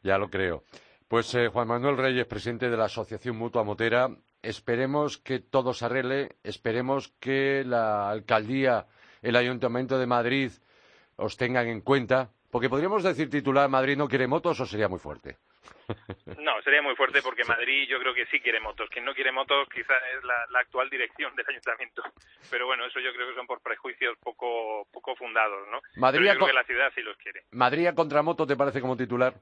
Ya 0.03 0.19
lo 0.19 0.29
creo. 0.29 0.65
Pues 1.09 1.35
eh, 1.35 1.49
Juan 1.49 1.69
Manuel 1.69 1.97
Reyes, 1.97 2.27
presidente 2.27 2.71
de 2.71 2.77
la 2.77 2.85
Asociación 2.85 3.37
Mutua 3.37 3.65
Motera, 3.65 4.09
esperemos 4.43 5.19
que 5.19 5.41
todo 5.41 5.73
se 5.73 5.85
arregle, 5.85 6.37
esperemos 6.43 7.09
que 7.21 7.65
la 7.65 8.11
alcaldía, 8.11 8.87
el 9.23 9.37
Ayuntamiento 9.37 9.99
de 9.99 10.07
Madrid 10.07 10.51
os 11.17 11.37
tengan 11.37 11.69
en 11.69 11.81
cuenta, 11.81 12.31
porque 12.51 12.69
podríamos 12.69 13.03
decir 13.03 13.31
titular 13.31 13.69
Madrid 13.69 13.97
no 13.97 14.09
quiere 14.09 14.27
motos 14.27 14.61
o 14.61 14.67
sería 14.67 14.89
muy 14.89 14.99
fuerte. 14.99 15.39
No, 16.39 16.61
sería 16.63 16.83
muy 16.83 16.95
fuerte 16.97 17.23
porque 17.23 17.45
Madrid 17.45 17.87
yo 17.89 17.99
creo 17.99 18.15
que 18.15 18.27
sí 18.27 18.41
quiere 18.41 18.61
motos. 18.61 18.89
Quien 18.91 19.05
no 19.05 19.15
quiere 19.15 19.33
motos 19.33 19.69
quizás 19.69 20.01
es 20.17 20.25
la, 20.25 20.35
la, 20.51 20.61
actual 20.61 20.89
dirección 20.91 21.35
del 21.37 21.47
ayuntamiento. 21.49 22.03
Pero 22.51 22.67
bueno, 22.67 22.85
eso 22.87 23.01
yo 23.01 23.13
creo 23.13 23.29
que 23.29 23.35
son 23.35 23.47
por 23.47 23.61
prejuicios 23.61 24.17
poco 24.19 24.87
poco 24.93 25.15
fundados, 25.17 25.69
¿no? 25.71 25.81
Madrid 25.97 26.21
Pero 26.21 26.33
yo 26.33 26.39
creo 26.39 26.49
que 26.49 26.55
la 26.55 26.65
ciudad 26.65 26.93
sí 26.95 27.03
los 27.03 27.17
quiere. 27.17 27.43
¿Madrid 27.51 27.87
a 27.87 27.95
contramoto 27.95 28.47
te 28.47 28.57
parece 28.57 28.81
como 28.81 28.97
titular? 28.97 29.35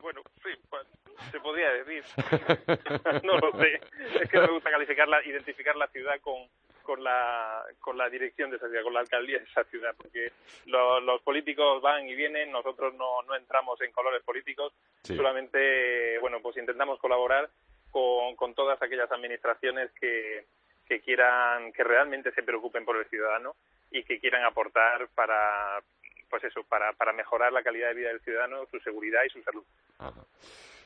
Bueno, 0.00 0.22
sí, 0.42 0.50
pues, 0.70 0.86
se 1.30 1.40
podría 1.40 1.72
decir. 1.72 2.04
no 3.24 3.38
lo 3.38 3.52
sé. 3.58 3.80
Es 4.20 4.30
que 4.30 4.38
me 4.38 4.48
gusta 4.48 4.70
calificarla, 4.70 5.24
identificar 5.24 5.76
la 5.76 5.88
ciudad 5.88 6.20
con, 6.20 6.46
con 6.82 7.02
la, 7.02 7.64
con 7.80 7.98
la 7.98 8.08
dirección 8.08 8.50
de 8.50 8.56
esa 8.56 8.68
ciudad, 8.68 8.82
con 8.82 8.94
la 8.94 9.00
alcaldía 9.00 9.38
de 9.38 9.44
esa 9.44 9.64
ciudad, 9.64 9.94
porque 9.96 10.32
lo, 10.66 11.00
los 11.00 11.20
políticos 11.22 11.82
van 11.82 12.08
y 12.08 12.14
vienen, 12.14 12.50
nosotros 12.50 12.94
no, 12.94 13.22
no 13.22 13.34
entramos 13.34 13.80
en 13.82 13.92
colores 13.92 14.22
políticos, 14.22 14.72
sí. 15.02 15.16
solamente, 15.16 16.18
bueno, 16.20 16.40
pues 16.40 16.56
intentamos 16.56 16.98
colaborar 16.98 17.50
con, 17.90 18.36
con 18.36 18.54
todas 18.54 18.80
aquellas 18.80 19.10
administraciones 19.10 19.90
que, 20.00 20.46
que 20.86 21.00
quieran, 21.00 21.72
que 21.72 21.84
realmente 21.84 22.32
se 22.32 22.42
preocupen 22.42 22.84
por 22.84 22.96
el 22.96 23.06
ciudadano 23.06 23.54
y 23.90 24.02
que 24.04 24.18
quieran 24.18 24.44
aportar 24.44 25.08
para, 25.14 25.82
pues 26.28 26.44
eso, 26.44 26.62
para, 26.64 26.92
para 26.92 27.12
mejorar 27.12 27.52
la 27.52 27.62
calidad 27.62 27.88
de 27.88 27.94
vida 27.94 28.08
del 28.08 28.20
ciudadano, 28.20 28.66
su 28.70 28.78
seguridad 28.80 29.20
y 29.26 29.30
su 29.30 29.42
salud. 29.42 29.64
Ajá. 29.98 30.22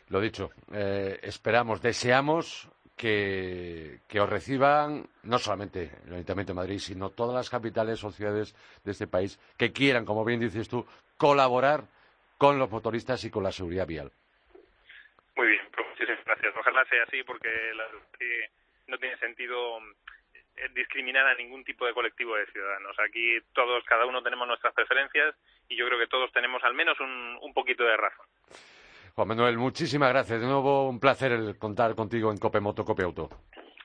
Lo 0.09 0.21
dicho, 0.21 0.51
eh, 0.73 1.19
esperamos, 1.23 1.81
deseamos 1.81 2.69
que, 2.97 4.01
que, 4.09 4.21
os 4.21 4.29
reciban 4.29 5.07
no 5.23 5.39
solamente 5.39 5.91
el 6.07 6.15
Ayuntamiento 6.15 6.53
de 6.53 6.57
Madrid, 6.57 6.79
sino 6.79 7.11
todas 7.11 7.35
las 7.35 7.51
capitales 7.51 8.03
o 8.05 8.11
ciudades 8.11 8.55
de 8.85 8.93
este 8.93 9.07
país 9.07 9.39
que 9.57 9.73
quieran, 9.73 10.05
como 10.05 10.25
bien 10.25 10.41
dices 10.41 10.69
tú, 10.69 10.87
colaborar 11.17 11.85
con 12.37 12.59
los 12.59 12.71
motoristas 12.71 13.25
y 13.25 13.31
con 13.31 13.43
la 13.43 13.53
seguridad 13.53 13.87
vial. 13.87 14.13
Muy 15.37 15.47
bien, 15.47 15.63
pues 15.75 15.87
muchísimas 15.89 16.25
gracias. 16.25 16.55
Ojalá 16.59 16.85
sea 16.87 17.05
así 17.05 17.23
porque 17.23 17.49
la, 17.75 17.87
que 18.19 18.51
no 18.89 18.99
tiene 18.99 19.17
sentido 19.19 19.79
eh, 19.79 19.83
discriminar 20.75 21.27
a 21.27 21.35
ningún 21.35 21.65
tipo 21.65 21.87
de 21.87 21.93
colectivo 21.93 22.37
de 22.37 22.47
ciudadanos. 22.47 22.97
Aquí 22.99 23.39
todos, 23.53 23.83
cada 23.85 24.07
uno 24.07 24.23
tenemos 24.23 24.47
nuestras 24.47 24.75
preferencias 24.75 25.35
y 25.69 25.77
yo 25.77 25.87
creo 25.87 25.99
que 25.99 26.07
todos 26.07 26.31
tenemos 26.33 26.63
al 26.65 26.75
menos 26.75 26.99
un, 27.01 27.39
un 27.41 27.53
poquito 27.55 27.85
de 27.85 27.97
razón. 27.97 28.27
Juan 29.15 29.29
Manuel, 29.29 29.59
muchísimas 29.59 30.11
gracias. 30.11 30.41
De 30.41 30.47
nuevo, 30.47 30.89
un 30.89 30.99
placer 30.99 31.33
el 31.33 31.59
contar 31.59 31.95
contigo 31.95 32.31
en 32.31 32.39
Cope 32.39 32.61
Moto, 32.61 32.85
Cope 32.85 33.03
Auto. 33.03 33.29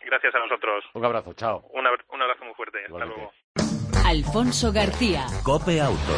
Gracias 0.06 0.34
a 0.36 0.40
nosotros. 0.40 0.86
Un 0.94 1.04
abrazo, 1.04 1.34
chao. 1.34 1.68
Un, 1.74 1.86
un 1.86 2.22
abrazo 2.22 2.46
muy 2.46 2.54
fuerte. 2.54 2.80
Igualmente. 2.88 3.22
Hasta 3.56 3.64
luego. 3.64 4.08
Alfonso 4.08 4.72
García. 4.72 5.26
Cope 5.44 5.82
Auto. 5.82 6.16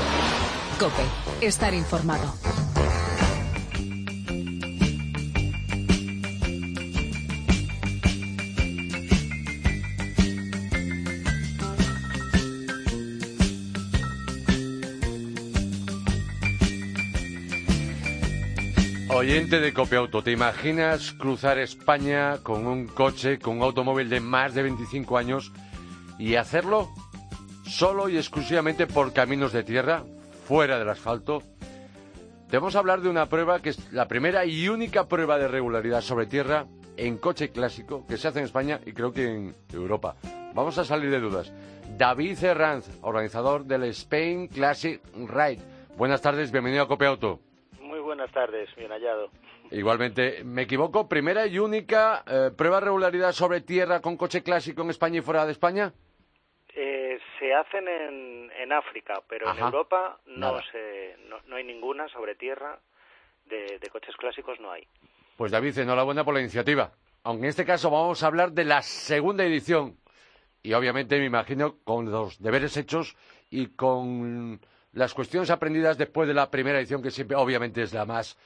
Cope, 0.79 1.45
estar 1.45 1.73
informado. 1.73 2.31
Oyente 19.19 19.60
de 19.60 19.73
Copiauto, 19.73 20.23
¿te 20.23 20.32
imaginas 20.32 21.12
cruzar 21.12 21.60
España 21.60 22.38
con 22.41 22.65
un 22.65 22.88
coche, 22.88 23.38
con 23.38 23.58
un 23.58 23.63
automóvil 23.63 24.08
de 24.08 24.21
más 24.21 24.53
de 24.53 24.63
25 24.63 25.17
años 25.17 25.51
y 26.17 26.36
hacerlo 26.36 26.88
solo 27.65 28.08
y 28.08 28.15
exclusivamente 28.15 28.88
por 28.88 29.12
caminos 29.12 29.51
de 29.51 29.63
tierra, 29.63 30.05
fuera 30.47 30.79
del 30.79 30.88
asfalto? 30.88 31.43
Debemos 32.49 32.77
hablar 32.77 33.01
de 33.01 33.10
una 33.10 33.25
prueba 33.25 33.62
que 33.62 33.71
es 33.71 33.91
la 33.91 34.08
primera 34.08 34.45
y 34.45 34.69
única 34.69 35.10
prueba 35.10 35.38
de 35.38 35.49
regularidad 35.49 35.99
sobre 35.99 36.25
tierra 36.25 36.67
en 36.95 37.17
coche 37.17 37.49
clásico 37.49 38.08
que 38.08 38.15
se 38.15 38.29
hace 38.29 38.39
en 38.39 38.45
España 38.45 38.79
y 38.86 38.93
creo 38.93 39.12
que 39.12 39.25
en 39.25 39.53
Europa. 39.73 40.15
Vamos 40.55 40.77
a 40.77 40.86
salir 40.86 41.12
de 41.12 41.19
dudas. 41.19 41.51
David 41.97 42.41
Herranz, 42.41 42.88
organizador 43.01 43.65
del 43.65 43.84
Spain 43.84 44.47
Classic 44.47 45.01
Ride. 45.13 45.60
Buenas 45.97 46.21
tardes, 46.21 46.53
bienvenido 46.53 46.84
a 46.84 46.88
Cope 46.88 47.05
Auto. 47.05 47.41
Muy 47.41 47.48
buenas 48.10 48.32
tardes, 48.32 48.67
bien 48.76 48.89
hallado. 48.89 49.30
Igualmente, 49.69 50.43
me 50.43 50.63
equivoco, 50.63 51.08
primera 51.08 51.45
y 51.45 51.60
única 51.60 52.24
eh, 52.26 52.50
prueba 52.58 52.80
de 52.80 52.86
regularidad 52.86 53.34
sobre 53.34 53.62
tierra 53.62 54.02
con 54.02 54.17
coche 54.17 54.41
clásico 54.41 54.82
en 54.82 54.89
España 54.89 55.19
y 55.19 55.22
fuera 55.22 55.45
de 55.45 55.52
España. 55.52 55.93
Eh, 56.74 57.19
se 57.38 57.54
hacen 57.54 57.88
en, 57.88 58.52
en 58.60 58.74
África, 58.74 59.22
pero 59.28 59.48
Ajá. 59.48 59.60
en 59.60 59.65
Europa 59.65 60.19
no, 60.26 60.60
se, 60.72 61.17
no, 61.28 61.38
no 61.45 61.56
hay 61.56 61.63
ninguna 61.63 62.08
sobre 62.10 62.34
tierra. 62.36 62.80
De, 63.45 63.80
de 63.80 63.89
coches 63.89 64.15
clásicos 64.15 64.60
no 64.60 64.72
hay. 64.72 64.88
Pues 65.38 65.52
David, 65.52 65.78
enhorabuena 65.80 66.24
por 66.24 66.36
la 66.36 66.39
iniciativa. 66.39 66.91
Aunque 67.24 67.45
en 67.45 67.50
este 67.50 67.65
caso 67.65 67.89
vamos 67.89 68.22
a 68.22 68.28
hablar 68.28 68.52
de 68.52 68.63
la 68.63 68.82
segunda 68.84 69.43
edición. 69.43 69.98
Y 70.62 70.74
obviamente 70.74 71.17
me 71.17 71.26
imagino 71.26 71.78
con 71.84 72.12
los 72.12 72.39
deberes 72.41 72.78
hechos 72.78 73.15
y 73.50 73.67
con 73.76 74.62
las 74.93 75.13
cuestiones 75.13 75.49
aprendidas 75.49 75.97
después 75.97 76.28
de 76.28 76.34
la 76.34 76.49
primera 76.49 76.80
edición, 76.80 77.02
que 77.02 77.12
siempre 77.12 77.38
obviamente 77.38 77.82
es 77.82 77.93
la 77.93 78.06
más 78.06 78.38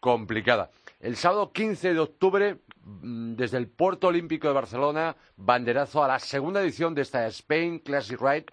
complicada. 0.00 0.70
El 1.00 1.16
sábado 1.16 1.52
15 1.52 1.94
de 1.94 2.00
octubre, 2.00 2.56
mm, 2.84 3.34
desde 3.34 3.58
el 3.58 3.68
Puerto 3.68 4.08
Olímpico 4.08 4.48
de 4.48 4.54
Barcelona, 4.54 5.16
banderazo 5.36 6.02
a 6.02 6.08
la 6.08 6.18
segunda 6.18 6.60
edición 6.60 6.94
de 6.94 7.02
esta 7.02 7.26
Spain 7.28 7.78
Classic 7.78 8.20
Ride. 8.20 8.46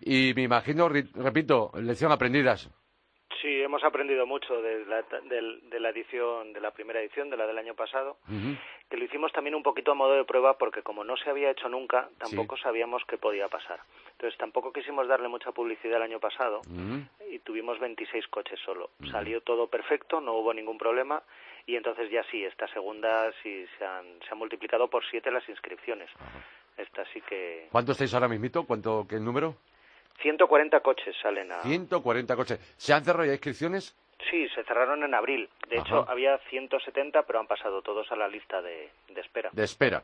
Y 0.00 0.32
me 0.34 0.42
imagino, 0.42 0.88
repito, 0.88 1.72
lección 1.76 2.12
aprendidas. 2.12 2.68
Sí, 3.40 3.60
hemos 3.62 3.82
aprendido 3.82 4.26
mucho 4.26 4.60
de 4.62 4.84
la, 4.86 5.02
del- 5.24 5.68
de 5.68 5.80
la 5.80 5.88
edición, 5.90 6.52
de 6.52 6.60
la 6.60 6.70
primera 6.72 7.00
edición, 7.00 7.30
de 7.30 7.36
la 7.36 7.46
del 7.46 7.58
año 7.58 7.74
pasado, 7.74 8.16
que 8.88 8.96
lo 8.96 9.04
hicimos 9.04 9.32
también 9.32 9.54
un 9.54 9.62
poquito 9.62 9.92
a 9.92 9.94
modo 9.94 10.12
de 10.14 10.24
prueba 10.24 10.58
porque 10.58 10.82
como 10.82 11.02
no 11.02 11.16
se 11.16 11.30
había 11.30 11.50
hecho 11.50 11.68
nunca, 11.68 12.08
tampoco 12.18 12.56
sabíamos 12.56 13.02
qué 13.08 13.18
podía 13.18 13.48
pasar. 13.48 13.80
Entonces 14.12 14.38
tampoco 14.38 14.72
quisimos 14.72 15.08
darle 15.08 15.28
mucha 15.28 15.50
publicidad 15.52 15.96
el 15.96 16.02
año 16.02 16.20
pasado 16.20 16.60
y 17.30 17.38
tuvimos 17.40 17.78
26 17.80 18.28
coches 18.28 18.60
solo. 18.64 18.90
Salió 19.10 19.40
todo 19.40 19.66
perfecto, 19.66 20.20
no 20.20 20.34
hubo 20.34 20.52
ningún 20.52 20.78
problema 20.78 21.22
y 21.66 21.76
entonces 21.76 22.10
ya 22.10 22.22
sí, 22.30 22.44
esta 22.44 22.68
segunda 22.68 23.32
sí 23.42 23.66
se 23.78 23.84
han, 23.84 24.04
se 24.20 24.28
han 24.30 24.38
multiplicado 24.38 24.88
por 24.88 25.04
siete 25.10 25.30
las 25.30 25.48
inscripciones. 25.48 26.10
Esta 26.76 27.04
sí 27.12 27.20
que... 27.22 27.68
¿Cuánto 27.72 27.92
estáis 27.92 28.12
ahora 28.14 28.28
mismito? 28.28 28.64
¿Cuánto, 28.64 29.06
¿Qué 29.08 29.16
número? 29.18 29.56
140 30.20 30.80
coches 30.80 31.14
salen 31.22 31.50
a... 31.52 31.62
140 31.62 32.36
coches. 32.36 32.74
¿Se 32.76 32.92
han 32.92 33.04
cerrado 33.04 33.24
ya 33.24 33.32
inscripciones? 33.32 33.96
Sí, 34.30 34.48
se 34.54 34.62
cerraron 34.64 35.02
en 35.02 35.14
abril. 35.14 35.48
De 35.68 35.78
Ajá. 35.78 35.84
hecho, 35.86 36.08
había 36.08 36.38
170, 36.50 37.22
pero 37.24 37.40
han 37.40 37.46
pasado 37.46 37.82
todos 37.82 38.10
a 38.12 38.16
la 38.16 38.28
lista 38.28 38.62
de, 38.62 38.90
de 39.08 39.20
espera. 39.20 39.50
De 39.52 39.64
espera. 39.64 40.02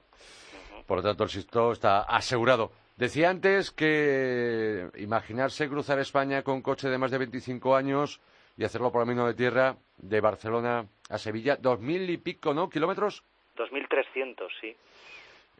Por 0.87 0.99
lo 0.99 1.03
tanto, 1.03 1.25
el 1.25 1.31
sitio 1.31 1.73
está 1.73 2.01
asegurado. 2.03 2.73
Decía 2.97 3.31
antes 3.31 3.71
que 3.71 4.89
imaginarse 4.97 5.69
cruzar 5.69 6.01
España 6.01 6.43
con 6.43 6.63
coche 6.63 6.89
de 6.89 6.99
más 6.99 7.13
de 7.13 7.19
25 7.19 7.77
años 7.77 8.21
y 8.57 8.65
hacerlo 8.65 8.91
por 8.91 9.03
camino 9.03 9.25
de 9.27 9.35
tierra 9.35 9.77
de 9.99 10.21
Barcelona 10.21 10.87
a 11.09 11.19
Sevilla, 11.19 11.57
dos 11.57 11.79
mil 11.79 12.11
y 12.11 12.17
pico, 12.17 12.53
¿no? 12.53 12.69
¿Kilómetros? 12.69 13.23
2.300, 13.57 14.49
sí. 14.61 14.77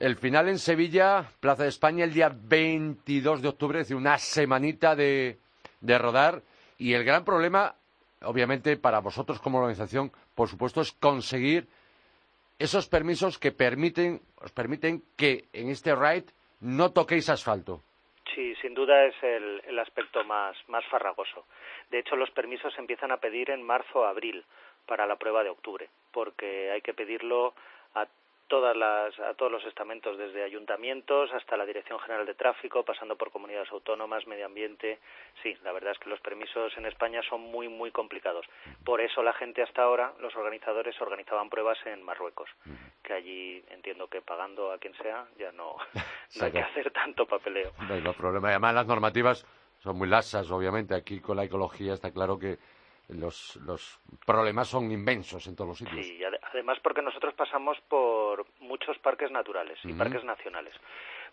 El 0.01 0.17
final 0.17 0.49
en 0.49 0.59
Sevilla, 0.59 1.25
Plaza 1.41 1.65
de 1.65 1.71
España, 1.71 2.05
el 2.05 2.15
día 2.15 2.31
22 2.33 3.43
de 3.43 3.49
octubre, 3.49 3.81
es 3.81 3.87
decir, 3.87 3.97
una 3.97 4.17
semanita 4.19 4.95
de, 4.95 5.39
de 5.81 5.99
rodar. 5.99 6.43
Y 6.79 6.95
el 6.95 7.03
gran 7.03 7.25
problema, 7.25 7.75
obviamente, 8.23 8.77
para 8.77 9.01
vosotros 9.01 9.41
como 9.41 9.59
organización, 9.59 10.13
por 10.37 10.49
supuesto, 10.49 10.81
es 10.81 10.93
conseguir 10.93 11.67
esos 12.61 12.89
permisos 12.89 13.39
que 13.39 13.51
permiten, 13.51 14.21
os 14.41 14.53
permiten 14.53 15.03
que 15.17 15.47
en 15.53 15.69
este 15.69 15.95
ride 15.95 16.27
no 16.61 16.93
toquéis 16.93 17.29
asfalto. 17.29 17.83
Sí, 18.35 18.55
sin 18.63 18.75
duda 18.75 19.05
es 19.05 19.15
el, 19.23 19.79
aspecto 19.81 20.23
más, 20.25 20.57
más 20.69 20.85
farragoso. 20.87 21.47
De 21.91 21.99
hecho, 21.99 22.15
los 22.15 22.31
permisos 22.31 22.73
se 22.75 22.81
empiezan 22.81 23.11
a 23.11 23.17
pedir 23.17 23.51
en 23.51 23.63
marzo 23.63 24.01
o 24.01 24.05
abril 24.05 24.45
para 24.87 25.07
la 25.07 25.17
prueba 25.17 25.43
de 25.43 25.51
octubre, 25.51 25.89
porque 26.13 26.71
hay 26.71 26.83
que 26.83 26.95
pedirlo 26.95 27.55
a 27.95 28.07
todas 28.49 28.77
las, 28.77 29.19
a 29.21 29.35
todos 29.35 29.53
los 29.53 29.65
estamentos, 29.65 30.19
desde 30.19 30.43
ayuntamientos 30.43 31.31
hasta 31.33 31.57
la 31.57 31.67
Dirección 31.67 32.01
General 32.01 32.27
de 32.27 32.35
Tráfico, 32.35 32.83
pasando 32.83 33.17
por 33.17 33.31
comunidades 33.31 33.71
autónomas, 33.71 34.27
medio 34.27 34.47
ambiente. 34.47 34.99
Sí, 35.43 35.57
la 35.63 35.73
verdad 35.73 35.93
es 35.93 35.99
que 35.99 36.11
los 36.11 36.21
permisos 36.21 36.77
en 36.77 36.87
España 36.87 37.21
son 37.29 37.43
muy, 37.43 37.69
muy 37.69 37.93
complicados. 37.93 38.47
Por 38.85 39.01
eso 39.01 39.23
la 39.23 39.35
gente 39.35 39.63
hasta 39.63 39.83
ahora, 39.83 40.13
los 40.21 40.35
organizadores 40.35 41.01
organizaban 41.01 41.51
pruebas 41.51 41.79
en 41.87 42.03
Marruecos, 42.03 42.49
que 43.03 43.13
allí 43.13 43.65
entiendo 43.71 44.09
que 44.09 44.23
pagando 44.23 44.73
a 44.73 44.79
quien 44.79 44.95
sea 44.95 45.27
ya 45.39 45.53
no, 45.53 45.77
no 46.41 46.45
hay 46.45 46.53
que 46.53 46.61
hacer 46.61 46.91
tanto 46.91 47.27
papeleo. 47.27 47.73
No 47.87 47.95
hay 47.95 48.03
más 48.03 48.17
problema. 48.17 48.49
Además, 48.49 48.75
las 48.75 48.87
normativas 48.87 49.47
son 49.79 49.97
muy 49.97 50.09
laxas, 50.09 50.51
obviamente. 50.51 50.95
Aquí 50.95 51.21
con 51.21 51.37
la 51.37 51.45
ecología 51.45 51.95
está 51.95 52.11
claro 52.11 52.39
que 52.39 52.59
los, 53.09 53.57
los 53.57 53.99
problemas 54.27 54.69
son 54.69 54.91
inmensos 54.91 55.47
en 55.47 55.57
todos 55.57 55.69
los 55.69 55.79
sitios. 55.79 56.05
Sí, 56.05 56.19
además 56.53 56.79
porque 56.81 57.03
nosotros 57.03 57.35
pasamos 57.35 57.79
por 57.89 58.47
muchos 58.61 58.99
parques 58.99 59.31
naturales 59.31 59.79
y 59.85 59.93
parques 59.93 60.25
nacionales. 60.25 60.75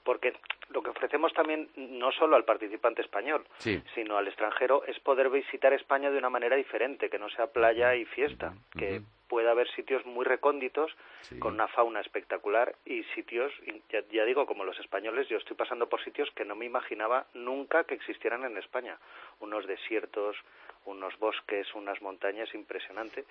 Porque 0.04 0.34
lo 0.70 0.84
que 0.84 0.92
ofrecemos 0.92 1.34
también, 1.34 1.68
no 1.76 2.12
solo 2.12 2.36
al 2.36 2.44
participante 2.46 3.02
español, 3.02 3.44
Sí. 3.58 3.82
sino 3.96 4.18
al 4.18 4.28
extranjero, 4.28 4.84
es 4.86 5.00
poder 5.00 5.30
visitar 5.30 5.74
España 5.74 6.12
de 6.12 6.18
una 6.20 6.30
manera 6.30 6.56
diferente, 6.56 7.10
que 7.10 7.18
no 7.18 7.30
sea 7.30 7.48
playa 7.48 7.96
y 7.96 8.06
fiesta, 8.06 8.54
que 8.78 9.02
pueda 9.28 9.50
haber 9.52 9.68
sitios 9.72 10.06
muy 10.06 10.24
recónditos, 10.24 10.96
Sí. 11.22 11.40
con 11.40 11.56
una 11.56 11.68
fauna 11.68 12.02
espectacular 12.02 12.76
y 12.86 13.04
sitios, 13.16 13.52
ya, 13.90 14.02
ya 14.12 14.24
digo, 14.26 14.46
como 14.46 14.64
los 14.64 14.80
españoles, 14.80 15.28
yo 15.28 15.38
estoy 15.38 15.56
pasando 15.58 15.90
por 15.90 16.04
sitios 16.04 16.30
que 16.32 16.46
no 16.46 16.56
me 16.56 16.66
imaginaba 16.66 17.26
nunca 17.34 17.86
que 17.86 17.96
existieran 17.96 18.44
en 18.44 18.58
España. 18.58 19.00
Unos 19.40 19.66
desiertos, 19.66 20.38
unos 20.86 21.18
bosques, 21.18 21.74
unas 21.74 22.00
montañas, 22.04 22.54
impresionante. 22.54 23.26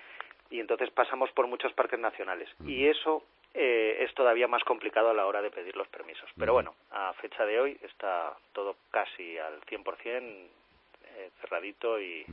Y 0.50 0.60
entonces 0.60 0.90
pasamos 0.90 1.30
por 1.32 1.46
muchos 1.46 1.72
parques 1.72 1.98
nacionales. 1.98 2.48
Y 2.64 2.86
eso 2.86 3.24
eh, 3.54 3.96
es 4.00 4.14
todavía 4.14 4.46
más 4.48 4.62
complicado 4.64 5.10
a 5.10 5.14
la 5.14 5.26
hora 5.26 5.42
de 5.42 5.50
pedir 5.50 5.76
los 5.76 5.88
permisos. 5.88 6.28
Pero 6.38 6.52
bueno, 6.52 6.74
a 6.92 7.12
fecha 7.14 7.44
de 7.44 7.58
hoy 7.60 7.78
está 7.82 8.34
todo 8.52 8.76
casi 8.90 9.38
al 9.38 9.60
100% 9.62 10.46
eh, 11.16 11.30
cerradito 11.40 12.00
y, 12.00 12.24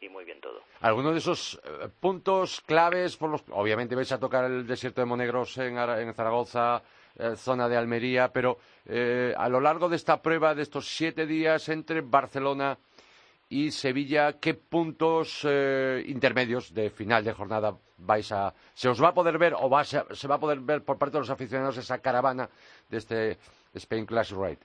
y 0.00 0.08
muy 0.08 0.24
bien 0.24 0.40
todo. 0.40 0.62
Algunos 0.80 1.12
de 1.12 1.18
esos 1.18 1.60
eh, 1.64 1.88
puntos 2.00 2.60
claves, 2.62 3.16
por 3.16 3.30
los, 3.30 3.44
obviamente 3.50 3.94
vais 3.94 4.10
a 4.12 4.18
tocar 4.20 4.44
el 4.46 4.66
desierto 4.66 5.00
de 5.00 5.06
Monegros 5.06 5.56
en, 5.58 5.76
Ara- 5.78 6.00
en 6.00 6.12
Zaragoza, 6.14 6.82
eh, 7.18 7.34
zona 7.36 7.68
de 7.68 7.76
Almería, 7.76 8.32
pero 8.32 8.58
eh, 8.86 9.34
a 9.36 9.48
lo 9.48 9.60
largo 9.60 9.88
de 9.88 9.96
esta 9.96 10.22
prueba, 10.22 10.54
de 10.54 10.62
estos 10.62 10.86
siete 10.88 11.26
días 11.26 11.68
entre 11.68 12.00
Barcelona 12.00 12.78
y 13.50 13.70
Sevilla, 13.72 14.38
¿qué 14.40 14.54
puntos 14.54 15.44
eh, 15.48 16.02
intermedios 16.06 16.72
de 16.72 16.88
final 16.88 17.24
de 17.24 17.32
jornada 17.32 17.74
vais 17.98 18.30
a... 18.32 18.54
¿Se 18.74 18.88
os 18.88 19.02
va 19.02 19.08
a 19.08 19.14
poder 19.14 19.36
ver 19.38 19.52
o 19.58 19.68
va 19.68 19.80
a 19.80 19.84
se, 19.84 20.02
se 20.14 20.28
va 20.28 20.36
a 20.36 20.40
poder 20.40 20.60
ver 20.60 20.82
por 20.84 20.98
parte 20.98 21.14
de 21.14 21.18
los 21.20 21.30
aficionados 21.30 21.76
esa 21.76 22.00
caravana 22.00 22.48
de 22.88 22.96
este 22.96 23.36
Spain 23.74 24.06
Classic 24.06 24.38
Ride? 24.38 24.58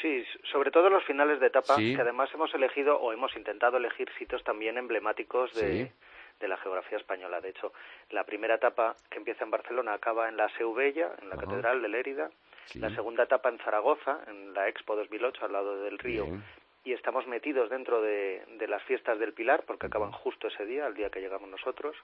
Sí, 0.00 0.24
sobre 0.52 0.70
todo 0.70 0.88
los 0.88 1.04
finales 1.04 1.40
de 1.40 1.48
etapa, 1.48 1.74
Sí. 1.74 1.96
que 1.96 2.00
además 2.02 2.30
hemos 2.32 2.54
elegido 2.54 2.96
o 3.00 3.12
hemos 3.12 3.34
intentado 3.36 3.76
elegir 3.78 4.08
sitios 4.18 4.42
también 4.44 4.78
emblemáticos 4.78 5.52
de, 5.54 5.86
Sí. 5.86 5.92
de 6.38 6.48
la 6.48 6.56
geografía 6.58 6.98
española. 6.98 7.40
De 7.40 7.48
hecho, 7.50 7.72
la 8.10 8.22
primera 8.24 8.54
etapa 8.54 8.94
que 9.10 9.18
empieza 9.18 9.42
en 9.44 9.50
Barcelona 9.50 9.94
acaba 9.94 10.28
en 10.28 10.36
la 10.36 10.48
Seu 10.56 10.72
Bella, 10.72 11.10
en 11.20 11.28
la 11.28 11.34
Ajá. 11.34 11.44
Catedral 11.44 11.82
de 11.82 11.88
Lérida. 11.88 12.30
Sí. 12.66 12.78
La 12.78 12.90
segunda 12.94 13.24
etapa 13.24 13.48
en 13.48 13.58
Zaragoza, 13.58 14.20
en 14.28 14.54
la 14.54 14.68
Expo 14.68 14.94
2008, 14.94 15.44
al 15.46 15.52
lado 15.52 15.82
del 15.82 15.98
río. 15.98 16.26
Bien. 16.26 16.44
Y 16.88 16.94
estamos 16.94 17.26
metidos 17.26 17.68
dentro 17.68 18.00
de, 18.00 18.42
de 18.56 18.66
las 18.66 18.82
fiestas 18.84 19.18
del 19.18 19.34
Pilar, 19.34 19.64
porque 19.66 19.88
acaban 19.88 20.10
justo 20.10 20.48
ese 20.48 20.64
día, 20.64 20.86
el 20.86 20.94
día 20.94 21.10
que 21.10 21.20
llegamos 21.20 21.50
nosotros. 21.50 21.94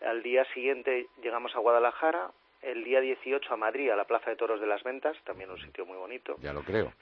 Al 0.00 0.22
día 0.22 0.44
siguiente 0.54 1.08
llegamos 1.20 1.56
a 1.56 1.58
Guadalajara, 1.58 2.30
el 2.62 2.84
día 2.84 3.00
18 3.00 3.52
a 3.52 3.56
Madrid, 3.56 3.90
a 3.90 3.96
la 3.96 4.04
Plaza 4.04 4.30
de 4.30 4.36
Toros 4.36 4.60
de 4.60 4.68
las 4.68 4.84
Ventas, 4.84 5.16
también 5.24 5.50
un 5.50 5.58
sitio 5.58 5.84
muy 5.86 5.96
bonito. 5.96 6.36
Ya 6.38 6.52
lo 6.52 6.62
creo. 6.62 6.92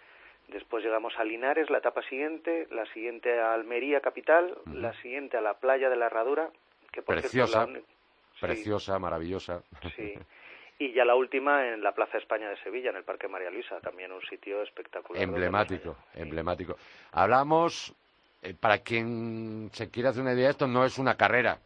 Después 0.48 0.82
llegamos 0.82 1.12
a 1.18 1.24
Linares, 1.24 1.68
la 1.68 1.76
etapa 1.76 2.00
siguiente, 2.04 2.68
la 2.70 2.86
siguiente 2.94 3.38
a 3.38 3.52
Almería 3.52 4.00
capital, 4.00 4.56
la 4.72 4.94
siguiente 5.02 5.36
a 5.36 5.42
la 5.42 5.58
playa 5.58 5.90
de 5.90 5.96
la 5.96 6.06
Herradura, 6.06 6.48
que 6.90 7.02
por 7.02 7.20
cierto, 7.20 7.28
Preciosa, 7.28 7.66
la 7.66 7.80
Sí, 7.80 8.40
Preciosa, 8.40 8.98
maravillosa. 8.98 9.62
sí. 9.94 10.14
Y 10.78 10.92
ya 10.92 11.04
la 11.04 11.14
última 11.14 11.68
en 11.68 11.82
la 11.82 11.92
Plaza 11.92 12.18
España 12.18 12.48
de 12.48 12.56
Sevilla, 12.58 12.90
en 12.90 12.96
el 12.96 13.04
Parque 13.04 13.28
María 13.28 13.50
Luisa, 13.50 13.80
también 13.80 14.10
un 14.12 14.20
sitio 14.22 14.62
espectacular. 14.62 15.22
Emblemático, 15.22 15.96
emblemático. 16.14 16.76
Hablamos, 17.12 17.94
eh, 18.42 18.54
para 18.58 18.78
quien 18.78 19.70
se 19.72 19.90
quiera 19.90 20.10
hacer 20.10 20.22
una 20.22 20.32
idea, 20.34 20.50
esto 20.50 20.66
no 20.66 20.84
es 20.84 20.98
una 20.98 21.16
carrera, 21.16 21.58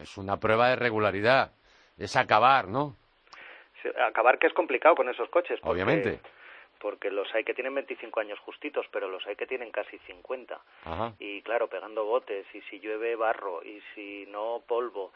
es 0.00 0.16
una 0.16 0.38
prueba 0.38 0.68
de 0.68 0.76
regularidad, 0.76 1.50
es 1.98 2.14
acabar, 2.16 2.68
¿no? 2.68 2.96
Sí, 3.82 3.88
Acabar 4.00 4.38
que 4.38 4.46
es 4.46 4.52
complicado 4.52 4.94
con 4.94 5.08
esos 5.08 5.28
coches. 5.28 5.58
porque- 5.60 5.72
Obviamente. 5.72 6.20
porque 6.78 7.10
los 7.10 7.32
hay 7.34 7.44
que 7.44 7.54
tienen 7.54 7.74
25 7.74 8.18
años 8.20 8.38
justitos, 8.40 8.86
pero 8.92 9.08
los 9.08 9.24
hay 9.26 9.36
que 9.36 9.46
tienen 9.46 9.70
casi 9.70 9.98
50. 9.98 10.60
Ajá. 10.84 11.12
Y 11.20 11.40
claro, 11.42 11.68
pegando 11.68 12.04
botes, 12.04 12.44
y 12.54 12.60
si 12.62 12.78
llueve 12.80 13.14
barro, 13.16 13.62
y 13.64 13.80
si 13.94 14.26
no 14.28 14.62
polvo, 14.66 15.12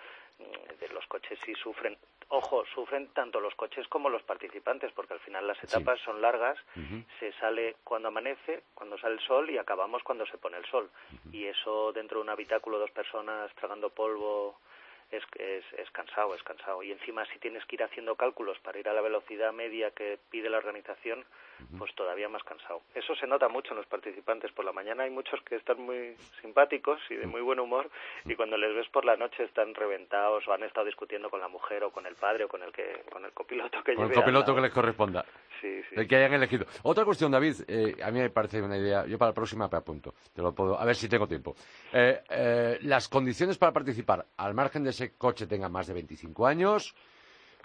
de 0.80 0.88
los 0.90 1.04
coches 1.06 1.38
sí 1.44 1.54
sufren. 1.54 1.96
Ojo, 2.28 2.64
sufren 2.74 3.08
tanto 3.14 3.40
los 3.40 3.54
coches 3.54 3.86
como 3.86 4.08
los 4.10 4.22
participantes, 4.24 4.92
porque 4.92 5.14
al 5.14 5.20
final 5.20 5.46
las 5.46 5.62
etapas 5.62 6.00
son 6.00 6.20
largas, 6.20 6.58
se 7.20 7.32
sale 7.34 7.76
cuando 7.84 8.08
amanece, 8.08 8.64
cuando 8.74 8.98
sale 8.98 9.14
el 9.14 9.20
sol, 9.20 9.48
y 9.48 9.58
acabamos 9.58 10.02
cuando 10.02 10.26
se 10.26 10.36
pone 10.36 10.56
el 10.56 10.64
sol. 10.66 10.90
Y 11.32 11.44
eso 11.44 11.92
dentro 11.92 12.18
de 12.18 12.24
un 12.24 12.30
habitáculo, 12.30 12.78
dos 12.78 12.90
personas 12.90 13.54
tragando 13.54 13.90
polvo, 13.90 14.58
es, 15.10 15.22
es, 15.38 15.64
es 15.78 15.90
cansado, 15.90 16.34
es 16.34 16.42
cansado. 16.42 16.82
Y 16.82 16.92
encima 16.92 17.24
si 17.26 17.38
tienes 17.38 17.64
que 17.66 17.76
ir 17.76 17.82
haciendo 17.82 18.16
cálculos 18.16 18.58
para 18.60 18.78
ir 18.78 18.88
a 18.88 18.94
la 18.94 19.00
velocidad 19.00 19.52
media 19.52 19.90
que 19.90 20.18
pide 20.30 20.50
la 20.50 20.58
organización, 20.58 21.24
pues 21.78 21.94
todavía 21.94 22.28
más 22.28 22.42
cansado. 22.44 22.82
Eso 22.94 23.14
se 23.16 23.26
nota 23.26 23.48
mucho 23.48 23.70
en 23.70 23.78
los 23.78 23.86
participantes. 23.86 24.52
Por 24.52 24.64
la 24.64 24.72
mañana 24.72 25.04
hay 25.04 25.10
muchos 25.10 25.40
que 25.42 25.56
están 25.56 25.80
muy 25.80 26.16
simpáticos 26.42 27.00
y 27.10 27.14
de 27.14 27.26
muy 27.26 27.40
buen 27.40 27.58
humor 27.60 27.90
y 28.24 28.34
cuando 28.34 28.56
les 28.56 28.74
ves 28.74 28.88
por 28.88 29.04
la 29.04 29.16
noche 29.16 29.44
están 29.44 29.74
reventados 29.74 30.46
o 30.46 30.52
han 30.52 30.62
estado 30.64 30.86
discutiendo 30.86 31.30
con 31.30 31.40
la 31.40 31.48
mujer 31.48 31.84
o 31.84 31.90
con 31.90 32.06
el 32.06 32.14
padre 32.14 32.44
o 32.44 32.48
con 32.48 32.62
el 32.62 32.72
que 32.72 33.04
con 33.10 33.24
el 33.24 33.32
copiloto 33.32 33.82
que 33.82 33.94
Con 33.94 34.06
el 34.06 34.12
copiloto 34.12 34.54
que 34.54 34.60
les 34.60 34.72
corresponda. 34.72 35.24
Sí, 35.60 35.82
sí. 35.88 35.94
El 35.96 36.06
que 36.06 36.16
hayan 36.16 36.34
elegido. 36.34 36.66
Otra 36.82 37.04
cuestión, 37.04 37.30
David, 37.30 37.54
eh, 37.66 37.96
a 38.02 38.10
mí 38.10 38.20
me 38.20 38.30
parece 38.30 38.60
una 38.60 38.76
idea. 38.76 39.06
Yo 39.06 39.16
para 39.16 39.30
la 39.30 39.34
próxima 39.34 39.68
me 39.68 39.78
apunto. 39.78 40.14
Te 40.34 40.42
lo 40.42 40.54
puedo. 40.54 40.78
A 40.78 40.84
ver 40.84 40.94
si 40.94 41.08
tengo 41.08 41.26
tiempo. 41.26 41.56
Eh, 41.92 42.20
eh, 42.28 42.78
las 42.82 43.08
condiciones 43.08 43.56
para 43.56 43.72
participar, 43.72 44.26
al 44.36 44.54
margen 44.54 44.84
de 44.84 44.92
ese 44.96 45.12
coche 45.16 45.46
tenga 45.46 45.68
más 45.68 45.86
de 45.86 45.94
25 45.94 46.46
años. 46.46 46.94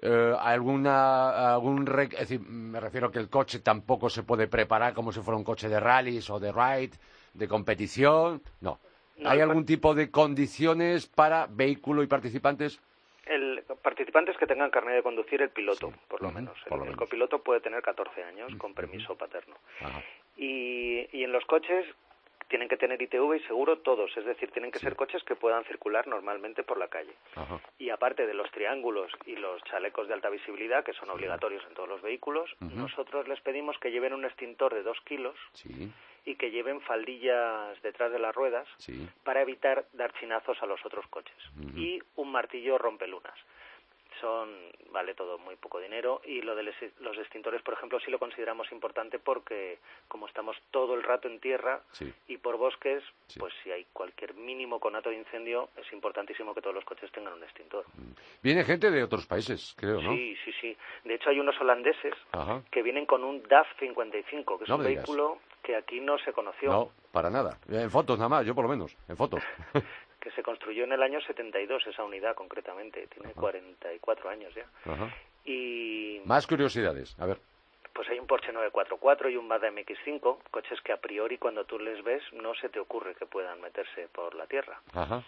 eh, 0.04 0.36
alguna 0.40 1.54
algún 1.54 1.86
rec- 1.86 2.14
es 2.14 2.20
decir, 2.30 2.40
me 2.42 2.80
refiero 2.80 3.08
a 3.08 3.12
que 3.12 3.20
el 3.20 3.30
coche 3.30 3.60
tampoco 3.60 4.10
se 4.10 4.24
puede 4.24 4.48
preparar 4.48 4.96
como 4.96 5.12
si 5.12 5.20
fuera 5.22 5.38
un 5.38 5.44
coche 5.44 5.70
de 5.70 5.80
rallies 5.80 6.28
o 6.32 6.40
de 6.40 6.52
ride 6.52 6.98
de 7.36 7.48
competición 7.48 8.42
no, 8.62 8.80
No, 9.18 9.30
hay 9.30 9.42
algún 9.42 9.64
tipo 9.64 9.94
de 9.94 10.10
condiciones 10.10 11.06
para 11.06 11.46
vehículo 11.48 12.02
y 12.02 12.08
participantes 12.08 12.82
El 13.28 13.64
participantes 13.84 14.36
que 14.38 14.48
tengan 14.48 14.72
carnet 14.72 14.96
de 14.96 15.04
conducir 15.04 15.40
el 15.44 15.52
piloto, 15.52 15.92
Sí. 15.92 15.96
por 16.08 16.22
lo 16.24 16.32
menos. 16.32 16.58
por 16.68 16.74
el, 16.74 16.80
lo 16.80 16.84
el 16.86 16.90
menos. 16.92 16.98
copiloto 17.00 17.44
puede 17.44 17.62
tener 17.62 17.82
14 17.84 18.24
años 18.24 18.52
con 18.58 18.74
permiso 18.74 19.16
paterno. 19.16 19.56
Ajá. 19.82 20.02
Y, 20.36 21.08
y 21.16 21.24
en 21.24 21.32
los 21.32 21.46
coches 21.46 21.86
tienen 22.52 22.68
que 22.68 22.76
tener 22.76 23.02
ITV 23.02 23.38
y 23.38 23.40
seguro 23.48 23.80
todos, 23.80 24.16
es 24.18 24.26
decir, 24.26 24.52
tienen 24.52 24.72
que 24.72 24.80
ser 24.80 24.98
coches 24.98 25.24
que 25.24 25.38
puedan 25.38 25.64
circular 25.64 26.06
normalmente 26.06 26.64
por 26.64 26.78
la 26.78 26.90
calle. 26.90 27.14
Ajá. 27.36 27.62
Y 27.80 27.90
aparte 27.90 28.28
de 28.28 28.34
los 28.34 28.52
triángulos 28.52 29.10
y 29.26 29.38
los 29.38 29.64
chalecos 29.64 30.10
de 30.10 30.16
alta 30.16 30.30
visibilidad, 30.30 30.84
que 30.84 30.92
son 30.92 31.10
obligatorios 31.10 31.64
en 31.70 31.74
todos 31.74 31.88
los 31.88 32.02
vehículos, 32.02 32.54
nosotros 32.60 33.28
les 33.30 33.40
pedimos 33.40 33.78
que 33.80 33.90
lleven 33.90 34.14
un 34.14 34.26
extintor 34.26 34.74
de 34.74 34.84
dos 34.84 35.00
kilos 35.06 35.36
sí 35.54 35.92
y 36.24 36.36
que 36.36 36.52
lleven 36.52 36.82
faldillas 36.82 37.82
detrás 37.82 38.12
de 38.12 38.20
las 38.20 38.36
ruedas 38.36 38.68
sí 38.78 39.10
para 39.24 39.42
evitar 39.42 39.86
dar 39.94 40.14
chinazos 40.20 40.62
a 40.62 40.66
los 40.66 40.86
otros 40.86 41.08
coches. 41.08 41.38
Y 41.76 42.00
un 42.16 42.32
martillo 42.32 42.78
rompelunas. 42.78 43.34
Son, 44.20 44.50
vale 44.92 45.16
todo 45.16 45.38
muy 45.40 45.56
poco 45.56 45.80
dinero 45.80 46.22
y 46.26 46.42
lo 46.42 46.56
de 46.56 46.64
los 47.00 47.18
extintores, 47.18 47.62
por 47.64 47.74
ejemplo, 47.74 48.00
sí 48.00 48.12
lo 48.12 48.20
consideramos 48.20 48.72
importante 48.72 49.18
porque 49.20 49.80
como 50.08 50.28
estamos 50.28 50.56
todo 50.70 50.94
el 50.96 51.02
rato 51.04 51.28
en 51.28 51.40
tierra 51.40 51.82
sí 51.94 52.14
y 52.28 52.38
por 52.38 52.58
bosques, 52.58 53.04
Sí. 53.28 53.40
pues 53.40 53.54
si 53.64 53.72
hay 53.72 53.86
cualquier 53.94 54.34
mínimo 54.34 54.80
conato 54.80 55.10
de 55.10 55.16
incendio, 55.16 55.70
es 55.78 55.92
importantísimo 55.94 56.54
que 56.54 56.62
todos 56.62 56.76
los 56.76 56.84
coches 56.86 57.10
tengan 57.14 57.34
un 57.34 57.44
extintor. 57.44 57.86
viene 58.44 58.64
gente 58.66 58.92
de 58.92 59.04
otros 59.04 59.26
países 59.26 59.74
creo 59.78 60.02
no 60.02 60.12
Sí, 60.14 60.36
sí, 60.44 60.52
sí. 60.60 60.78
De 61.06 61.16
hecho, 61.16 61.30
hay 61.30 61.40
unos 61.40 61.60
holandeses 61.62 62.14
Ajá. 62.34 62.62
que 62.70 62.84
vienen 62.84 63.06
con 63.06 63.24
un 63.24 63.42
DAF 63.44 63.68
55, 63.80 64.58
que 64.58 64.64
es 64.66 64.70
No 64.70 64.76
un 64.76 64.86
digas. 64.86 65.06
vehículo 65.06 65.40
que 65.64 65.76
aquí 65.76 66.00
no 66.02 66.18
se 66.20 66.34
conoció. 66.34 66.70
No, 66.72 66.92
para 67.12 67.30
nada. 67.30 67.58
En 67.70 67.90
fotos 67.90 68.18
nada 68.18 68.30
más, 68.30 68.46
yo 68.46 68.54
por 68.54 68.66
lo 68.66 68.70
menos, 68.70 68.96
en 69.08 69.16
fotos. 69.16 69.42
que 70.22 70.32
se 70.32 70.44
construyó 70.44 70.84
en 70.86 70.94
el 70.94 71.02
año 71.04 71.20
72, 71.22 71.86
esa 71.88 72.04
unidad 72.04 72.36
concretamente, 72.36 73.08
tiene 73.08 73.32
Ajá. 73.32 73.42
44 73.42 74.30
años 74.30 74.54
ya. 74.56 74.66
Ajá. 74.86 75.14
Y 75.44 76.22
Más 76.26 76.46
curiosidades, 76.48 77.20
a 77.20 77.26
ver. 77.26 77.40
pues 77.94 78.08
hay 78.10 78.20
un 78.20 78.28
Porsche 78.28 78.54
944 78.54 79.30
y 79.30 79.36
un 79.38 79.48
Mazda 79.48 79.70
MX5, 79.72 80.38
coches 80.52 80.80
que 80.82 80.94
a 80.94 80.98
priori 80.98 81.38
cuando 81.38 81.66
tú 81.66 81.80
les 81.80 82.04
ves 82.04 82.22
no 82.34 82.54
se 82.56 82.70
te 82.70 82.80
ocurre 82.80 83.16
que 83.16 83.26
puedan 83.26 83.60
meterse 83.60 84.08
por 84.10 84.36
la 84.36 84.46
tierra. 84.48 84.80
Ajá. 84.94 85.24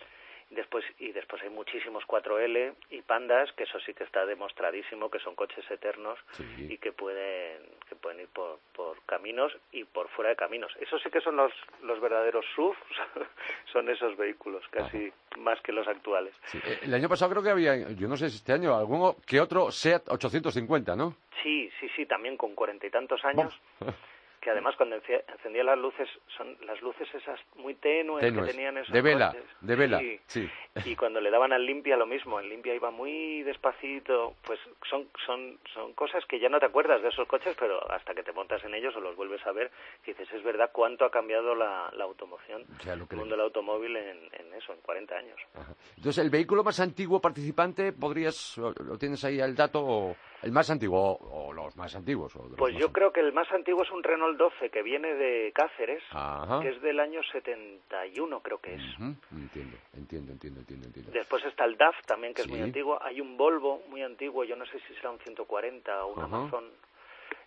Después 0.50 0.86
y 1.00 1.12
después 1.12 1.42
hay 1.42 1.50
muchísimos 1.50 2.04
4L 2.06 2.74
y 2.92 3.02
Pandas, 3.02 3.52
que 3.54 3.64
eso 3.64 3.80
sí 3.82 3.94
que 3.94 4.04
está 4.04 4.26
demostradísimo 4.26 5.10
que 5.10 5.20
son 5.20 5.36
coches 5.36 5.70
eternos 5.72 6.20
Sí. 6.32 6.68
y 6.70 6.78
que 6.78 6.92
pueden 6.92 7.62
que 7.90 7.96
pueden 7.96 8.20
ir 8.22 8.28
por, 8.30 8.60
por 8.76 9.02
caminos 9.06 9.52
y 9.72 9.84
por 9.84 10.10
fuera 10.10 10.30
de 10.30 10.36
caminos. 10.36 10.72
Eso 10.80 11.00
sí 11.00 11.10
que 11.10 11.22
son 11.22 11.36
los 11.38 11.52
los 11.82 12.00
verdaderos 12.00 12.46
SUV, 12.56 12.76
son 13.72 13.90
esos 13.90 14.16
vehículos 14.18 14.64
casi 14.70 15.12
más 15.38 15.60
que 15.62 15.72
los 15.72 15.88
actuales. 15.88 16.34
Sí, 16.46 16.60
eh, 16.66 16.80
El 16.84 16.94
año 16.94 17.10
pasado 17.10 17.32
creo 17.32 17.44
que 17.44 17.50
había, 17.50 17.76
yo 17.92 18.08
no 18.08 18.16
sé 18.18 18.30
si 18.30 18.38
este 18.38 18.54
año, 18.54 18.76
alguno 18.76 19.16
que 19.26 19.40
otro 19.42 19.72
SEAT 19.72 20.10
850, 20.10 20.96
¿no? 20.96 21.16
Sí, 21.42 21.70
sí, 21.80 21.90
sí, 21.96 22.06
también 22.06 22.38
con 22.38 22.56
cuarenta 22.56 22.86
y 22.88 22.90
tantos 22.90 23.24
años, 23.26 23.60
que 24.44 24.50
además 24.50 24.76
cuando 24.76 24.98
encendía 24.98 25.64
las 25.64 25.78
luces, 25.78 26.10
son 26.38 26.58
las 26.66 26.82
luces 26.82 27.08
esas 27.16 27.40
muy 27.56 27.76
tenues, 27.76 28.22
Tenues, 28.22 28.46
que 28.46 28.52
tenían 28.52 28.78
esos 28.78 28.92
de 28.94 29.02
vela, 29.02 29.28
coches. 29.32 29.46
de 29.62 29.76
vela, 29.76 30.00
Sí. 30.00 30.20
sí. 30.28 30.50
Y 30.86 30.96
cuando 30.98 31.22
le 31.22 31.32
daban 31.32 31.54
al 31.54 31.66
limpia 31.66 31.96
lo 31.96 32.06
mismo, 32.06 32.40
el 32.40 32.50
limpia 32.50 32.76
iba 32.76 32.92
muy 32.92 33.42
despacito, 33.44 34.36
pues 34.46 34.60
son, 34.90 35.08
son, 35.26 35.58
son 35.74 35.94
cosas 35.94 36.26
que 36.26 36.40
ya 36.40 36.50
no 36.50 36.60
te 36.60 36.66
acuerdas 36.66 37.02
de 37.02 37.10
esos 37.10 37.26
coches, 37.28 37.56
pero 37.58 37.80
hasta 37.92 38.14
que 38.14 38.24
te 38.24 38.34
montas 38.34 38.62
en 38.66 38.74
ellos 38.76 38.94
o 38.98 39.00
los 39.00 39.16
vuelves 39.16 39.46
a 39.48 39.54
ver, 39.54 39.72
dices, 40.06 40.28
es 40.34 40.44
verdad 40.44 40.72
cuánto 40.74 41.06
ha 41.06 41.12
cambiado 41.12 41.56
la, 41.56 41.90
la 41.96 42.04
automoción, 42.04 42.66
lo 42.86 42.94
el 42.94 43.00
mundo 43.18 43.36
del 43.36 43.42
automóvil 43.46 43.96
en, 43.96 44.18
en 44.34 44.54
eso, 44.56 44.74
en 44.74 44.82
40 44.82 45.16
años. 45.16 45.40
Ajá. 45.54 45.74
Entonces, 45.96 46.22
el 46.24 46.30
vehículo 46.30 46.64
más 46.64 46.80
antiguo 46.82 47.22
participante, 47.22 47.94
¿podrías, 47.94 48.58
lo 48.58 48.74
lo 48.74 48.98
tienes 48.98 49.24
ahí 49.24 49.40
al 49.40 49.56
dato, 49.56 49.80
o 49.86 50.16
el 50.44 50.52
más 50.52 50.70
antiguo, 50.70 51.18
o, 51.20 51.52
los 51.54 51.76
más 51.78 51.96
antiguos? 51.96 52.36
o 52.36 52.40
los 52.48 52.58
Pues 52.58 52.74
más 52.74 52.82
yo 52.82 52.88
antiguos? 52.88 52.92
creo 52.94 53.14
que 53.14 53.20
el 53.22 53.34
más 53.34 53.52
antiguo 53.52 53.84
es 53.84 53.92
un 53.92 54.04
Renault 54.04 54.38
12 54.38 54.70
que 54.70 54.84
viene 54.84 55.14
de 55.16 55.52
Cáceres, 55.54 56.04
Ajá. 56.12 56.60
que 56.62 56.70
es 56.70 56.82
del 56.82 57.00
año 57.00 57.22
71, 57.32 58.40
creo 58.42 58.58
que 58.60 58.76
es. 58.76 58.82
Ujú, 59.00 59.16
Entiendo, 59.32 59.78
entiendo, 59.96 60.32
entiendo, 60.34 60.60
entiendo, 60.60 60.88
entiendo. 60.88 61.12
Después 61.12 61.44
está 61.46 61.66
el 61.66 61.78
DAF 61.78 61.96
también, 62.06 62.34
que 62.34 62.42
es 62.42 62.48
Sí. 62.48 62.54
muy 62.54 62.62
antiguo. 62.62 62.98
Hay 63.02 63.20
un 63.22 63.38
Volvo 63.38 63.82
muy 63.90 64.02
antiguo, 64.04 64.44
yo 64.44 64.56
no 64.56 64.66
sé 64.66 64.80
si 64.88 64.94
será 64.96 65.12
un 65.12 65.20
140 65.20 66.06
o 66.06 66.14
un 66.14 66.20
Ajá. 66.20 66.26
Amazon. 66.38 66.66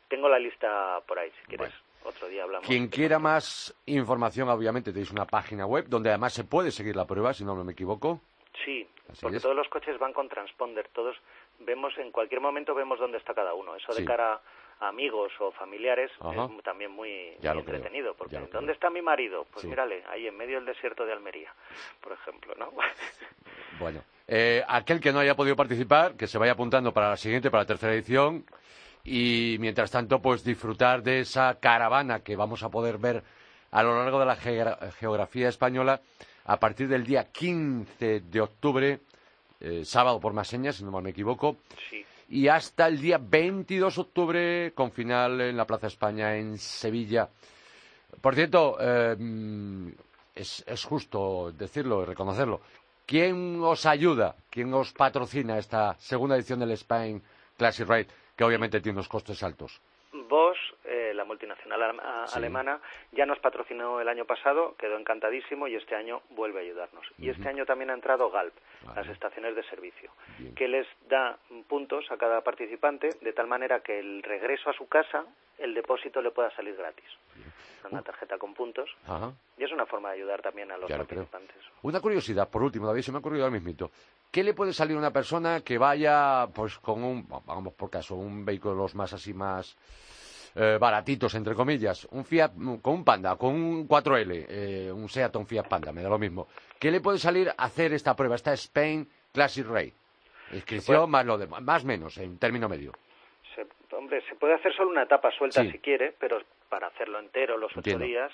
Tengo 0.08 0.28
la 0.28 0.38
lista 0.38 1.00
por 1.06 1.18
ahí, 1.18 1.30
si 1.40 1.46
quieres. 1.48 1.68
Bueno. 1.70 1.86
Otro 2.04 2.28
día 2.28 2.44
hablamos. 2.44 2.68
Quien 2.68 2.86
quiera 2.86 3.18
más 3.18 3.74
información, 3.86 4.48
obviamente 4.48 4.92
tenéis 4.92 5.10
una 5.10 5.24
página 5.26 5.66
web 5.66 5.86
donde 5.88 6.10
además 6.10 6.34
se 6.34 6.44
puede 6.44 6.70
seguir 6.70 6.94
la 6.94 7.04
prueba, 7.04 7.34
si 7.34 7.44
no 7.44 7.56
me 7.64 7.72
equivoco. 7.72 8.20
Sí, 8.64 8.86
Así 9.10 9.22
porque 9.22 9.38
es. 9.38 9.42
todos 9.42 9.56
los 9.56 9.68
coches 9.68 9.98
van 9.98 10.12
con 10.12 10.28
transponder. 10.28 10.88
Todos 10.94 11.16
vemos, 11.60 11.96
en 11.98 12.10
cualquier 12.12 12.40
momento 12.40 12.74
vemos 12.74 12.98
dónde 12.98 13.18
está 13.18 13.34
cada 13.34 13.54
uno. 13.54 13.74
Eso 13.76 13.92
Sí. 13.92 14.02
de 14.02 14.06
cara 14.06 14.40
a 14.80 14.88
amigos 14.88 15.32
o 15.40 15.50
familiares 15.52 16.10
Ajá. 16.20 16.48
es 16.56 16.62
también 16.62 16.90
muy, 16.90 17.34
creo, 17.40 17.58
entretenido. 17.60 18.14
Porque 18.14 18.36
creo. 18.36 18.48
¿dónde 18.52 18.72
está 18.74 18.90
mi 18.90 19.00
marido? 19.02 19.46
Pues 19.50 19.62
Sí. 19.62 19.68
mírale, 19.68 20.04
ahí 20.08 20.26
en 20.26 20.36
medio 20.36 20.56
del 20.56 20.66
desierto 20.66 21.04
de 21.06 21.12
Almería, 21.12 21.52
por 22.00 22.12
ejemplo, 22.12 22.54
¿no? 22.58 22.72
Bueno, 23.80 24.02
eh, 24.26 24.62
aquel 24.68 25.00
que 25.00 25.12
no 25.12 25.18
haya 25.18 25.34
podido 25.34 25.54
participar, 25.56 26.16
que 26.16 26.26
se 26.26 26.38
vaya 26.38 26.52
apuntando 26.52 26.92
para 26.92 27.10
la 27.10 27.16
siguiente, 27.16 27.50
para 27.50 27.62
la 27.62 27.66
tercera 27.66 27.92
edición. 27.94 28.44
Y 29.04 29.56
mientras 29.60 29.90
tanto, 29.90 30.20
pues 30.20 30.42
disfrutar 30.44 31.02
de 31.02 31.20
esa 31.20 31.58
caravana 31.60 32.20
que 32.24 32.34
vamos 32.36 32.62
a 32.62 32.70
poder 32.70 32.98
ver 32.98 33.22
a 33.70 33.82
lo 33.82 33.96
largo 34.02 34.18
de 34.18 34.26
la 34.26 34.36
geogra- 34.36 34.90
geografía 34.92 35.48
española 35.48 36.00
a 36.44 36.58
partir 36.58 36.88
del 36.88 37.04
día 37.04 37.30
15 37.30 38.20
de 38.20 38.40
octubre, 38.40 39.00
eh, 39.60 39.84
sábado 39.84 40.20
por 40.20 40.32
más 40.32 40.48
señas, 40.48 40.76
si 40.76 40.84
no 40.84 41.00
me 41.00 41.10
equivoco, 41.10 41.56
sí. 41.90 42.04
y 42.28 42.48
hasta 42.48 42.86
el 42.86 43.00
día 43.00 43.18
22 43.20 43.94
de 43.94 44.00
octubre 44.00 44.72
con 44.74 44.90
final 44.92 45.40
en 45.40 45.56
la 45.56 45.66
Plaza 45.66 45.86
España 45.86 46.36
en 46.36 46.58
Sevilla. 46.58 47.28
Por 48.20 48.34
cierto, 48.34 48.76
eh, 48.80 49.16
es, 50.34 50.64
es 50.66 50.84
justo 50.84 51.52
decirlo 51.52 52.02
y 52.02 52.06
reconocerlo. 52.06 52.60
¿Quién 53.06 53.60
os 53.62 53.86
ayuda? 53.86 54.34
¿Quién 54.50 54.74
os 54.74 54.92
patrocina 54.92 55.58
esta 55.58 55.94
segunda 55.98 56.34
edición 56.34 56.58
del 56.58 56.72
Spain 56.72 57.22
Classic 57.56 57.88
Ride? 57.88 58.08
Que 58.36 58.42
obviamente 58.42 58.80
tiene 58.80 58.96
unos 58.96 59.08
costes 59.08 59.42
altos. 59.44 59.80
Bosch, 60.28 60.58
eh, 60.84 61.05
multinacional 61.26 62.00
a- 62.00 62.26
Sí. 62.26 62.38
alemana, 62.38 62.80
ya 63.12 63.26
nos 63.26 63.38
patrocinó 63.40 64.00
el 64.00 64.08
año 64.08 64.24
pasado, 64.24 64.74
quedó 64.78 64.96
encantadísimo 64.96 65.68
y 65.68 65.74
este 65.76 65.94
año 65.94 66.22
vuelve 66.30 66.60
a 66.60 66.62
ayudarnos. 66.62 67.06
Y 67.18 67.28
este 67.28 67.48
año 67.48 67.66
también 67.66 67.90
ha 67.90 67.94
entrado 67.94 68.30
Galp, 68.30 68.54
Vale. 68.82 69.00
las 69.02 69.08
estaciones 69.10 69.54
de 69.54 69.62
servicio, 69.64 70.10
Bien. 70.38 70.54
que 70.54 70.68
les 70.68 70.86
da 71.08 71.38
puntos 71.68 72.10
a 72.10 72.16
cada 72.16 72.40
participante 72.42 73.10
de 73.20 73.32
tal 73.32 73.46
manera 73.46 73.80
que 73.80 73.98
el 73.98 74.22
regreso 74.22 74.70
a 74.70 74.72
su 74.72 74.88
casa, 74.88 75.24
el 75.58 75.74
depósito 75.74 76.20
le 76.22 76.30
pueda 76.30 76.50
salir 76.54 76.76
gratis. 76.76 77.04
Una 77.90 78.02
tarjeta 78.02 78.36
con 78.36 78.52
puntos 78.52 78.90
Ajá. 79.06 79.32
y 79.56 79.62
es 79.62 79.70
una 79.70 79.86
forma 79.86 80.08
de 80.08 80.16
ayudar 80.16 80.42
también 80.42 80.72
a 80.72 80.76
los 80.76 80.86
creo. 80.86 80.98
participantes. 81.06 81.56
Una 81.82 82.00
curiosidad, 82.00 82.48
por 82.50 82.62
último, 82.64 82.84
David, 82.86 83.02
se 83.02 83.12
me 83.12 83.18
ha 83.18 83.20
ocurrido 83.20 83.44
ahora 83.44 83.54
mismito. 83.54 83.92
¿Qué 84.32 84.42
le 84.42 84.54
puede 84.54 84.72
salir 84.72 84.96
a 84.96 84.98
una 84.98 85.12
persona 85.12 85.60
que 85.60 85.78
vaya, 85.78 86.48
pues, 86.52 86.78
con 86.80 87.04
un, 87.04 87.28
vamos 87.28 87.74
por 87.74 87.88
caso, 87.88 88.16
un 88.16 88.44
vehículo 88.44 88.74
de 88.74 88.80
los 88.80 88.94
más 88.96 89.12
así 89.12 89.32
más 89.32 89.76
eh, 90.54 90.78
baratitos, 90.80 91.34
entre 91.34 91.54
comillas, 91.54 92.06
un 92.10 92.24
Fiat 92.24 92.52
mm, 92.54 92.76
con 92.76 92.94
un 92.94 93.04
Panda, 93.04 93.36
con 93.36 93.54
un 93.54 93.88
4L, 93.88 94.46
eh, 94.48 94.92
un 94.92 95.08
Seat, 95.08 95.34
un 95.36 95.46
Fiat 95.46 95.68
Panda, 95.68 95.92
me 95.92 96.02
da 96.02 96.08
lo 96.08 96.18
mismo. 96.18 96.48
¿Qué 96.78 96.90
le 96.90 97.00
puede 97.00 97.18
salir 97.18 97.48
a 97.48 97.64
hacer 97.64 97.92
esta 97.92 98.14
prueba, 98.14 98.34
esta 98.34 98.52
Spain 98.52 99.08
Classic 99.32 99.66
Rate? 99.66 99.94
Inscripción 100.52 101.10
más 101.10 101.26
lo 101.26 101.38
de, 101.38 101.46
más 101.46 101.84
menos, 101.84 102.18
en 102.18 102.38
término 102.38 102.68
medio. 102.68 102.92
Se, 103.54 103.66
hombre, 103.96 104.22
se 104.28 104.34
puede 104.36 104.54
hacer 104.54 104.74
solo 104.74 104.90
una 104.90 105.02
etapa 105.02 105.30
suelta 105.32 105.62
si 105.62 105.78
quiere, 105.78 106.14
pero 106.18 106.40
para 106.68 106.88
hacerlo 106.88 107.18
entero 107.18 107.56
los 107.56 107.76
ocho 107.76 107.98
días, 107.98 108.32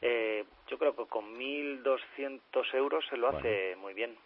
eh, 0.00 0.44
yo 0.68 0.78
creo 0.78 0.96
que 0.96 1.06
con 1.06 1.36
1.200 1.38 2.40
euros 2.74 3.04
se 3.08 3.16
lo 3.16 3.28
hace 3.28 3.76
muy 3.76 3.94
bien. 3.94 4.16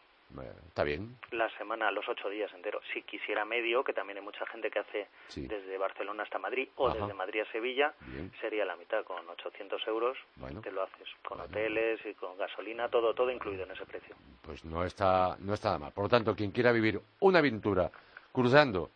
Está 0.68 0.84
bien. 0.84 1.16
La 1.32 1.48
semana, 1.56 1.90
los 1.90 2.08
ocho 2.08 2.28
días 2.28 2.52
enteros. 2.54 2.84
Si 2.92 3.02
quisiera 3.02 3.44
medio, 3.44 3.82
que 3.82 3.92
también 3.92 4.18
hay 4.18 4.24
mucha 4.24 4.46
gente 4.46 4.70
que 4.70 4.78
hace 4.78 5.08
desde 5.34 5.78
Barcelona 5.78 6.22
hasta 6.22 6.38
Madrid 6.38 6.68
o 6.76 6.90
desde 6.90 7.14
Madrid 7.14 7.40
a 7.40 7.52
Sevilla, 7.52 7.94
sería 8.40 8.64
la 8.64 8.76
mitad, 8.76 9.04
con 9.04 9.28
800 9.28 9.86
euros 9.88 10.16
te 10.62 10.70
lo 10.70 10.82
haces. 10.82 11.08
Con 11.26 11.40
hoteles 11.40 12.00
y 12.04 12.14
con 12.14 12.36
gasolina, 12.36 12.88
todo 12.88 13.14
todo 13.14 13.30
incluido 13.30 13.64
en 13.64 13.70
ese 13.72 13.86
precio. 13.86 14.14
Pues 14.42 14.64
no 14.64 14.84
está, 14.84 15.36
no 15.40 15.54
está 15.54 15.68
nada 15.70 15.78
mal. 15.78 15.92
Por 15.92 16.04
lo 16.04 16.08
tanto, 16.08 16.34
quien 16.36 16.50
quiera 16.50 16.72
vivir 16.72 17.00
una 17.20 17.38
aventura 17.38 17.90
cruzando 18.32 18.90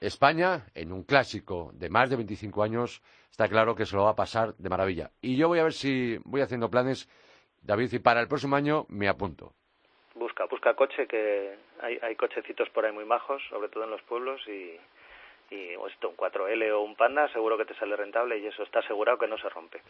España 0.00 0.66
en 0.74 0.92
un 0.92 1.04
clásico 1.04 1.70
de 1.74 1.88
más 1.88 2.10
de 2.10 2.16
25 2.16 2.62
años, 2.62 3.02
está 3.30 3.48
claro 3.48 3.74
que 3.74 3.86
se 3.86 3.96
lo 3.96 4.04
va 4.04 4.10
a 4.10 4.16
pasar 4.16 4.54
de 4.56 4.68
maravilla. 4.68 5.10
Y 5.20 5.36
yo 5.36 5.48
voy 5.48 5.60
a 5.60 5.64
ver 5.64 5.72
si 5.72 6.18
voy 6.24 6.40
haciendo 6.40 6.70
planes, 6.70 7.08
David, 7.62 7.92
y 7.92 7.98
para 8.00 8.20
el 8.20 8.28
próximo 8.28 8.56
año 8.56 8.84
me 8.88 9.08
apunto 9.08 9.54
busca, 10.14 10.44
busca 10.46 10.74
coche, 10.74 11.06
que 11.06 11.56
hay, 11.80 11.98
hay 12.02 12.16
cochecitos 12.16 12.68
por 12.70 12.84
ahí 12.84 12.92
muy 12.92 13.04
majos, 13.04 13.42
sobre 13.50 13.68
todo 13.68 13.84
en 13.84 13.90
los 13.90 14.02
pueblos, 14.02 14.40
y, 14.46 14.76
y 15.54 15.70
esto, 15.88 16.08
un 16.08 16.16
4L 16.16 16.72
o 16.72 16.80
un 16.80 16.96
Panda, 16.96 17.28
seguro 17.32 17.56
que 17.58 17.64
te 17.64 17.74
sale 17.74 17.96
rentable 17.96 18.38
y 18.38 18.46
eso 18.46 18.62
está 18.62 18.80
asegurado 18.80 19.18
que 19.18 19.26
no 19.26 19.38
se 19.38 19.48
rompe. 19.48 19.80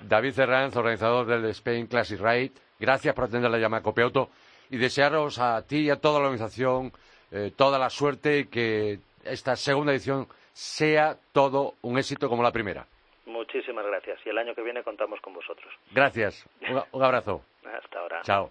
David 0.00 0.38
Herranz, 0.38 0.76
organizador 0.76 1.26
del 1.26 1.44
Spain 1.46 1.86
Classic 1.86 2.20
Ride, 2.20 2.52
gracias 2.78 3.14
por 3.14 3.24
atender 3.24 3.50
la 3.50 3.58
llamada 3.58 3.82
Copiauto 3.82 4.28
y 4.70 4.76
desearos 4.76 5.38
a 5.38 5.66
ti 5.66 5.86
y 5.86 5.90
a 5.90 5.96
toda 5.96 6.20
la 6.20 6.26
organización 6.26 6.92
eh, 7.30 7.52
toda 7.54 7.78
la 7.78 7.90
suerte 7.90 8.38
y 8.38 8.46
que 8.46 8.98
esta 9.24 9.54
segunda 9.56 9.92
edición 9.92 10.26
sea 10.52 11.16
todo 11.32 11.74
un 11.82 11.98
éxito 11.98 12.28
como 12.28 12.42
la 12.42 12.52
primera. 12.52 12.86
Muchísimas 13.26 13.84
gracias 13.86 14.18
y 14.24 14.30
el 14.30 14.38
año 14.38 14.54
que 14.54 14.62
viene 14.62 14.82
contamos 14.82 15.20
con 15.20 15.34
vosotros. 15.34 15.72
Gracias. 15.92 16.46
Un, 16.68 16.82
un 16.90 17.02
abrazo. 17.02 17.42
Hasta 17.64 18.00
ahora. 18.00 18.22
Chao. 18.22 18.50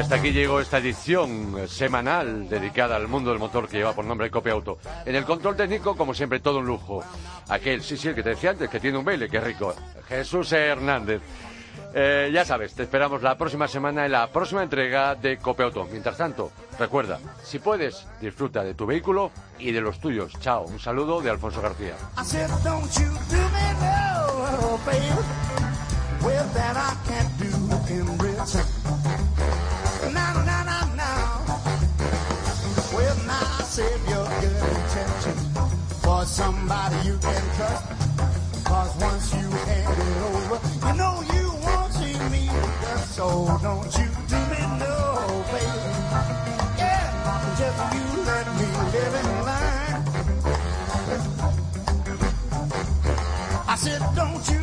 Hasta 0.00 0.16
aquí 0.16 0.32
llegó 0.32 0.60
esta 0.60 0.78
edición 0.78 1.68
semanal 1.68 2.48
dedicada 2.48 2.94
al 2.94 3.08
mundo 3.08 3.30
del 3.30 3.38
motor 3.38 3.68
que 3.68 3.78
lleva 3.78 3.94
por 3.94 4.04
nombre 4.04 4.30
Copia 4.30 4.52
Auto. 4.52 4.78
En 5.04 5.16
el 5.16 5.24
control 5.24 5.56
técnico, 5.56 5.96
como 5.96 6.14
siempre, 6.14 6.38
todo 6.40 6.58
un 6.58 6.66
lujo. 6.66 7.02
Aquel, 7.48 7.82
sí, 7.82 7.96
sí, 7.96 8.08
el 8.08 8.14
que 8.14 8.22
te 8.22 8.30
decía 8.30 8.50
antes, 8.50 8.70
que 8.70 8.78
tiene 8.78 8.98
un 8.98 9.04
baile, 9.04 9.28
que 9.28 9.40
rico. 9.40 9.74
Jesús 10.08 10.52
Hernández. 10.52 11.20
Eh, 11.94 12.30
ya 12.32 12.44
sabes, 12.44 12.74
te 12.74 12.84
esperamos 12.84 13.22
la 13.22 13.36
próxima 13.36 13.66
semana 13.66 14.06
en 14.06 14.12
la 14.12 14.28
próxima 14.28 14.62
entrega 14.62 15.14
de 15.16 15.38
Copia 15.38 15.64
Auto. 15.64 15.88
Mientras 15.90 16.16
tanto, 16.16 16.52
recuerda, 16.78 17.18
si 17.42 17.58
puedes, 17.58 18.06
disfruta 18.20 18.62
de 18.62 18.74
tu 18.74 18.86
vehículo 18.86 19.32
y 19.58 19.72
de 19.72 19.80
los 19.80 19.98
tuyos. 19.98 20.32
Chao, 20.40 20.64
un 20.64 20.78
saludo 20.78 21.20
de 21.20 21.30
Alfonso 21.30 21.60
García. 21.60 21.94
save 33.78 34.08
your 34.08 34.26
good 34.42 34.62
intentions 34.76 35.42
for 36.02 36.24
somebody 36.24 36.96
you 37.08 37.16
can 37.26 37.44
trust. 37.56 37.84
Cause 38.70 38.92
once 39.08 39.26
you 39.38 39.46
hand 39.68 39.96
it 40.06 40.18
over, 40.30 40.58
you 40.86 40.92
know 41.00 41.14
you 41.34 41.46
won't 41.64 41.92
see 42.00 42.16
me. 42.32 42.44
So 43.16 43.26
don't 43.66 43.90
you 43.98 44.08
do 44.32 44.38
me 44.52 44.62
no 44.82 44.94
favor. 45.52 45.92
Yeah, 46.82 47.06
just 47.60 47.80
you 47.94 48.04
let 48.30 48.46
me 48.58 48.68
live 48.96 49.14
in 49.22 49.28
line. 49.48 49.98
I 53.72 53.76
said, 53.84 54.00
don't 54.20 54.44
you 54.52 54.57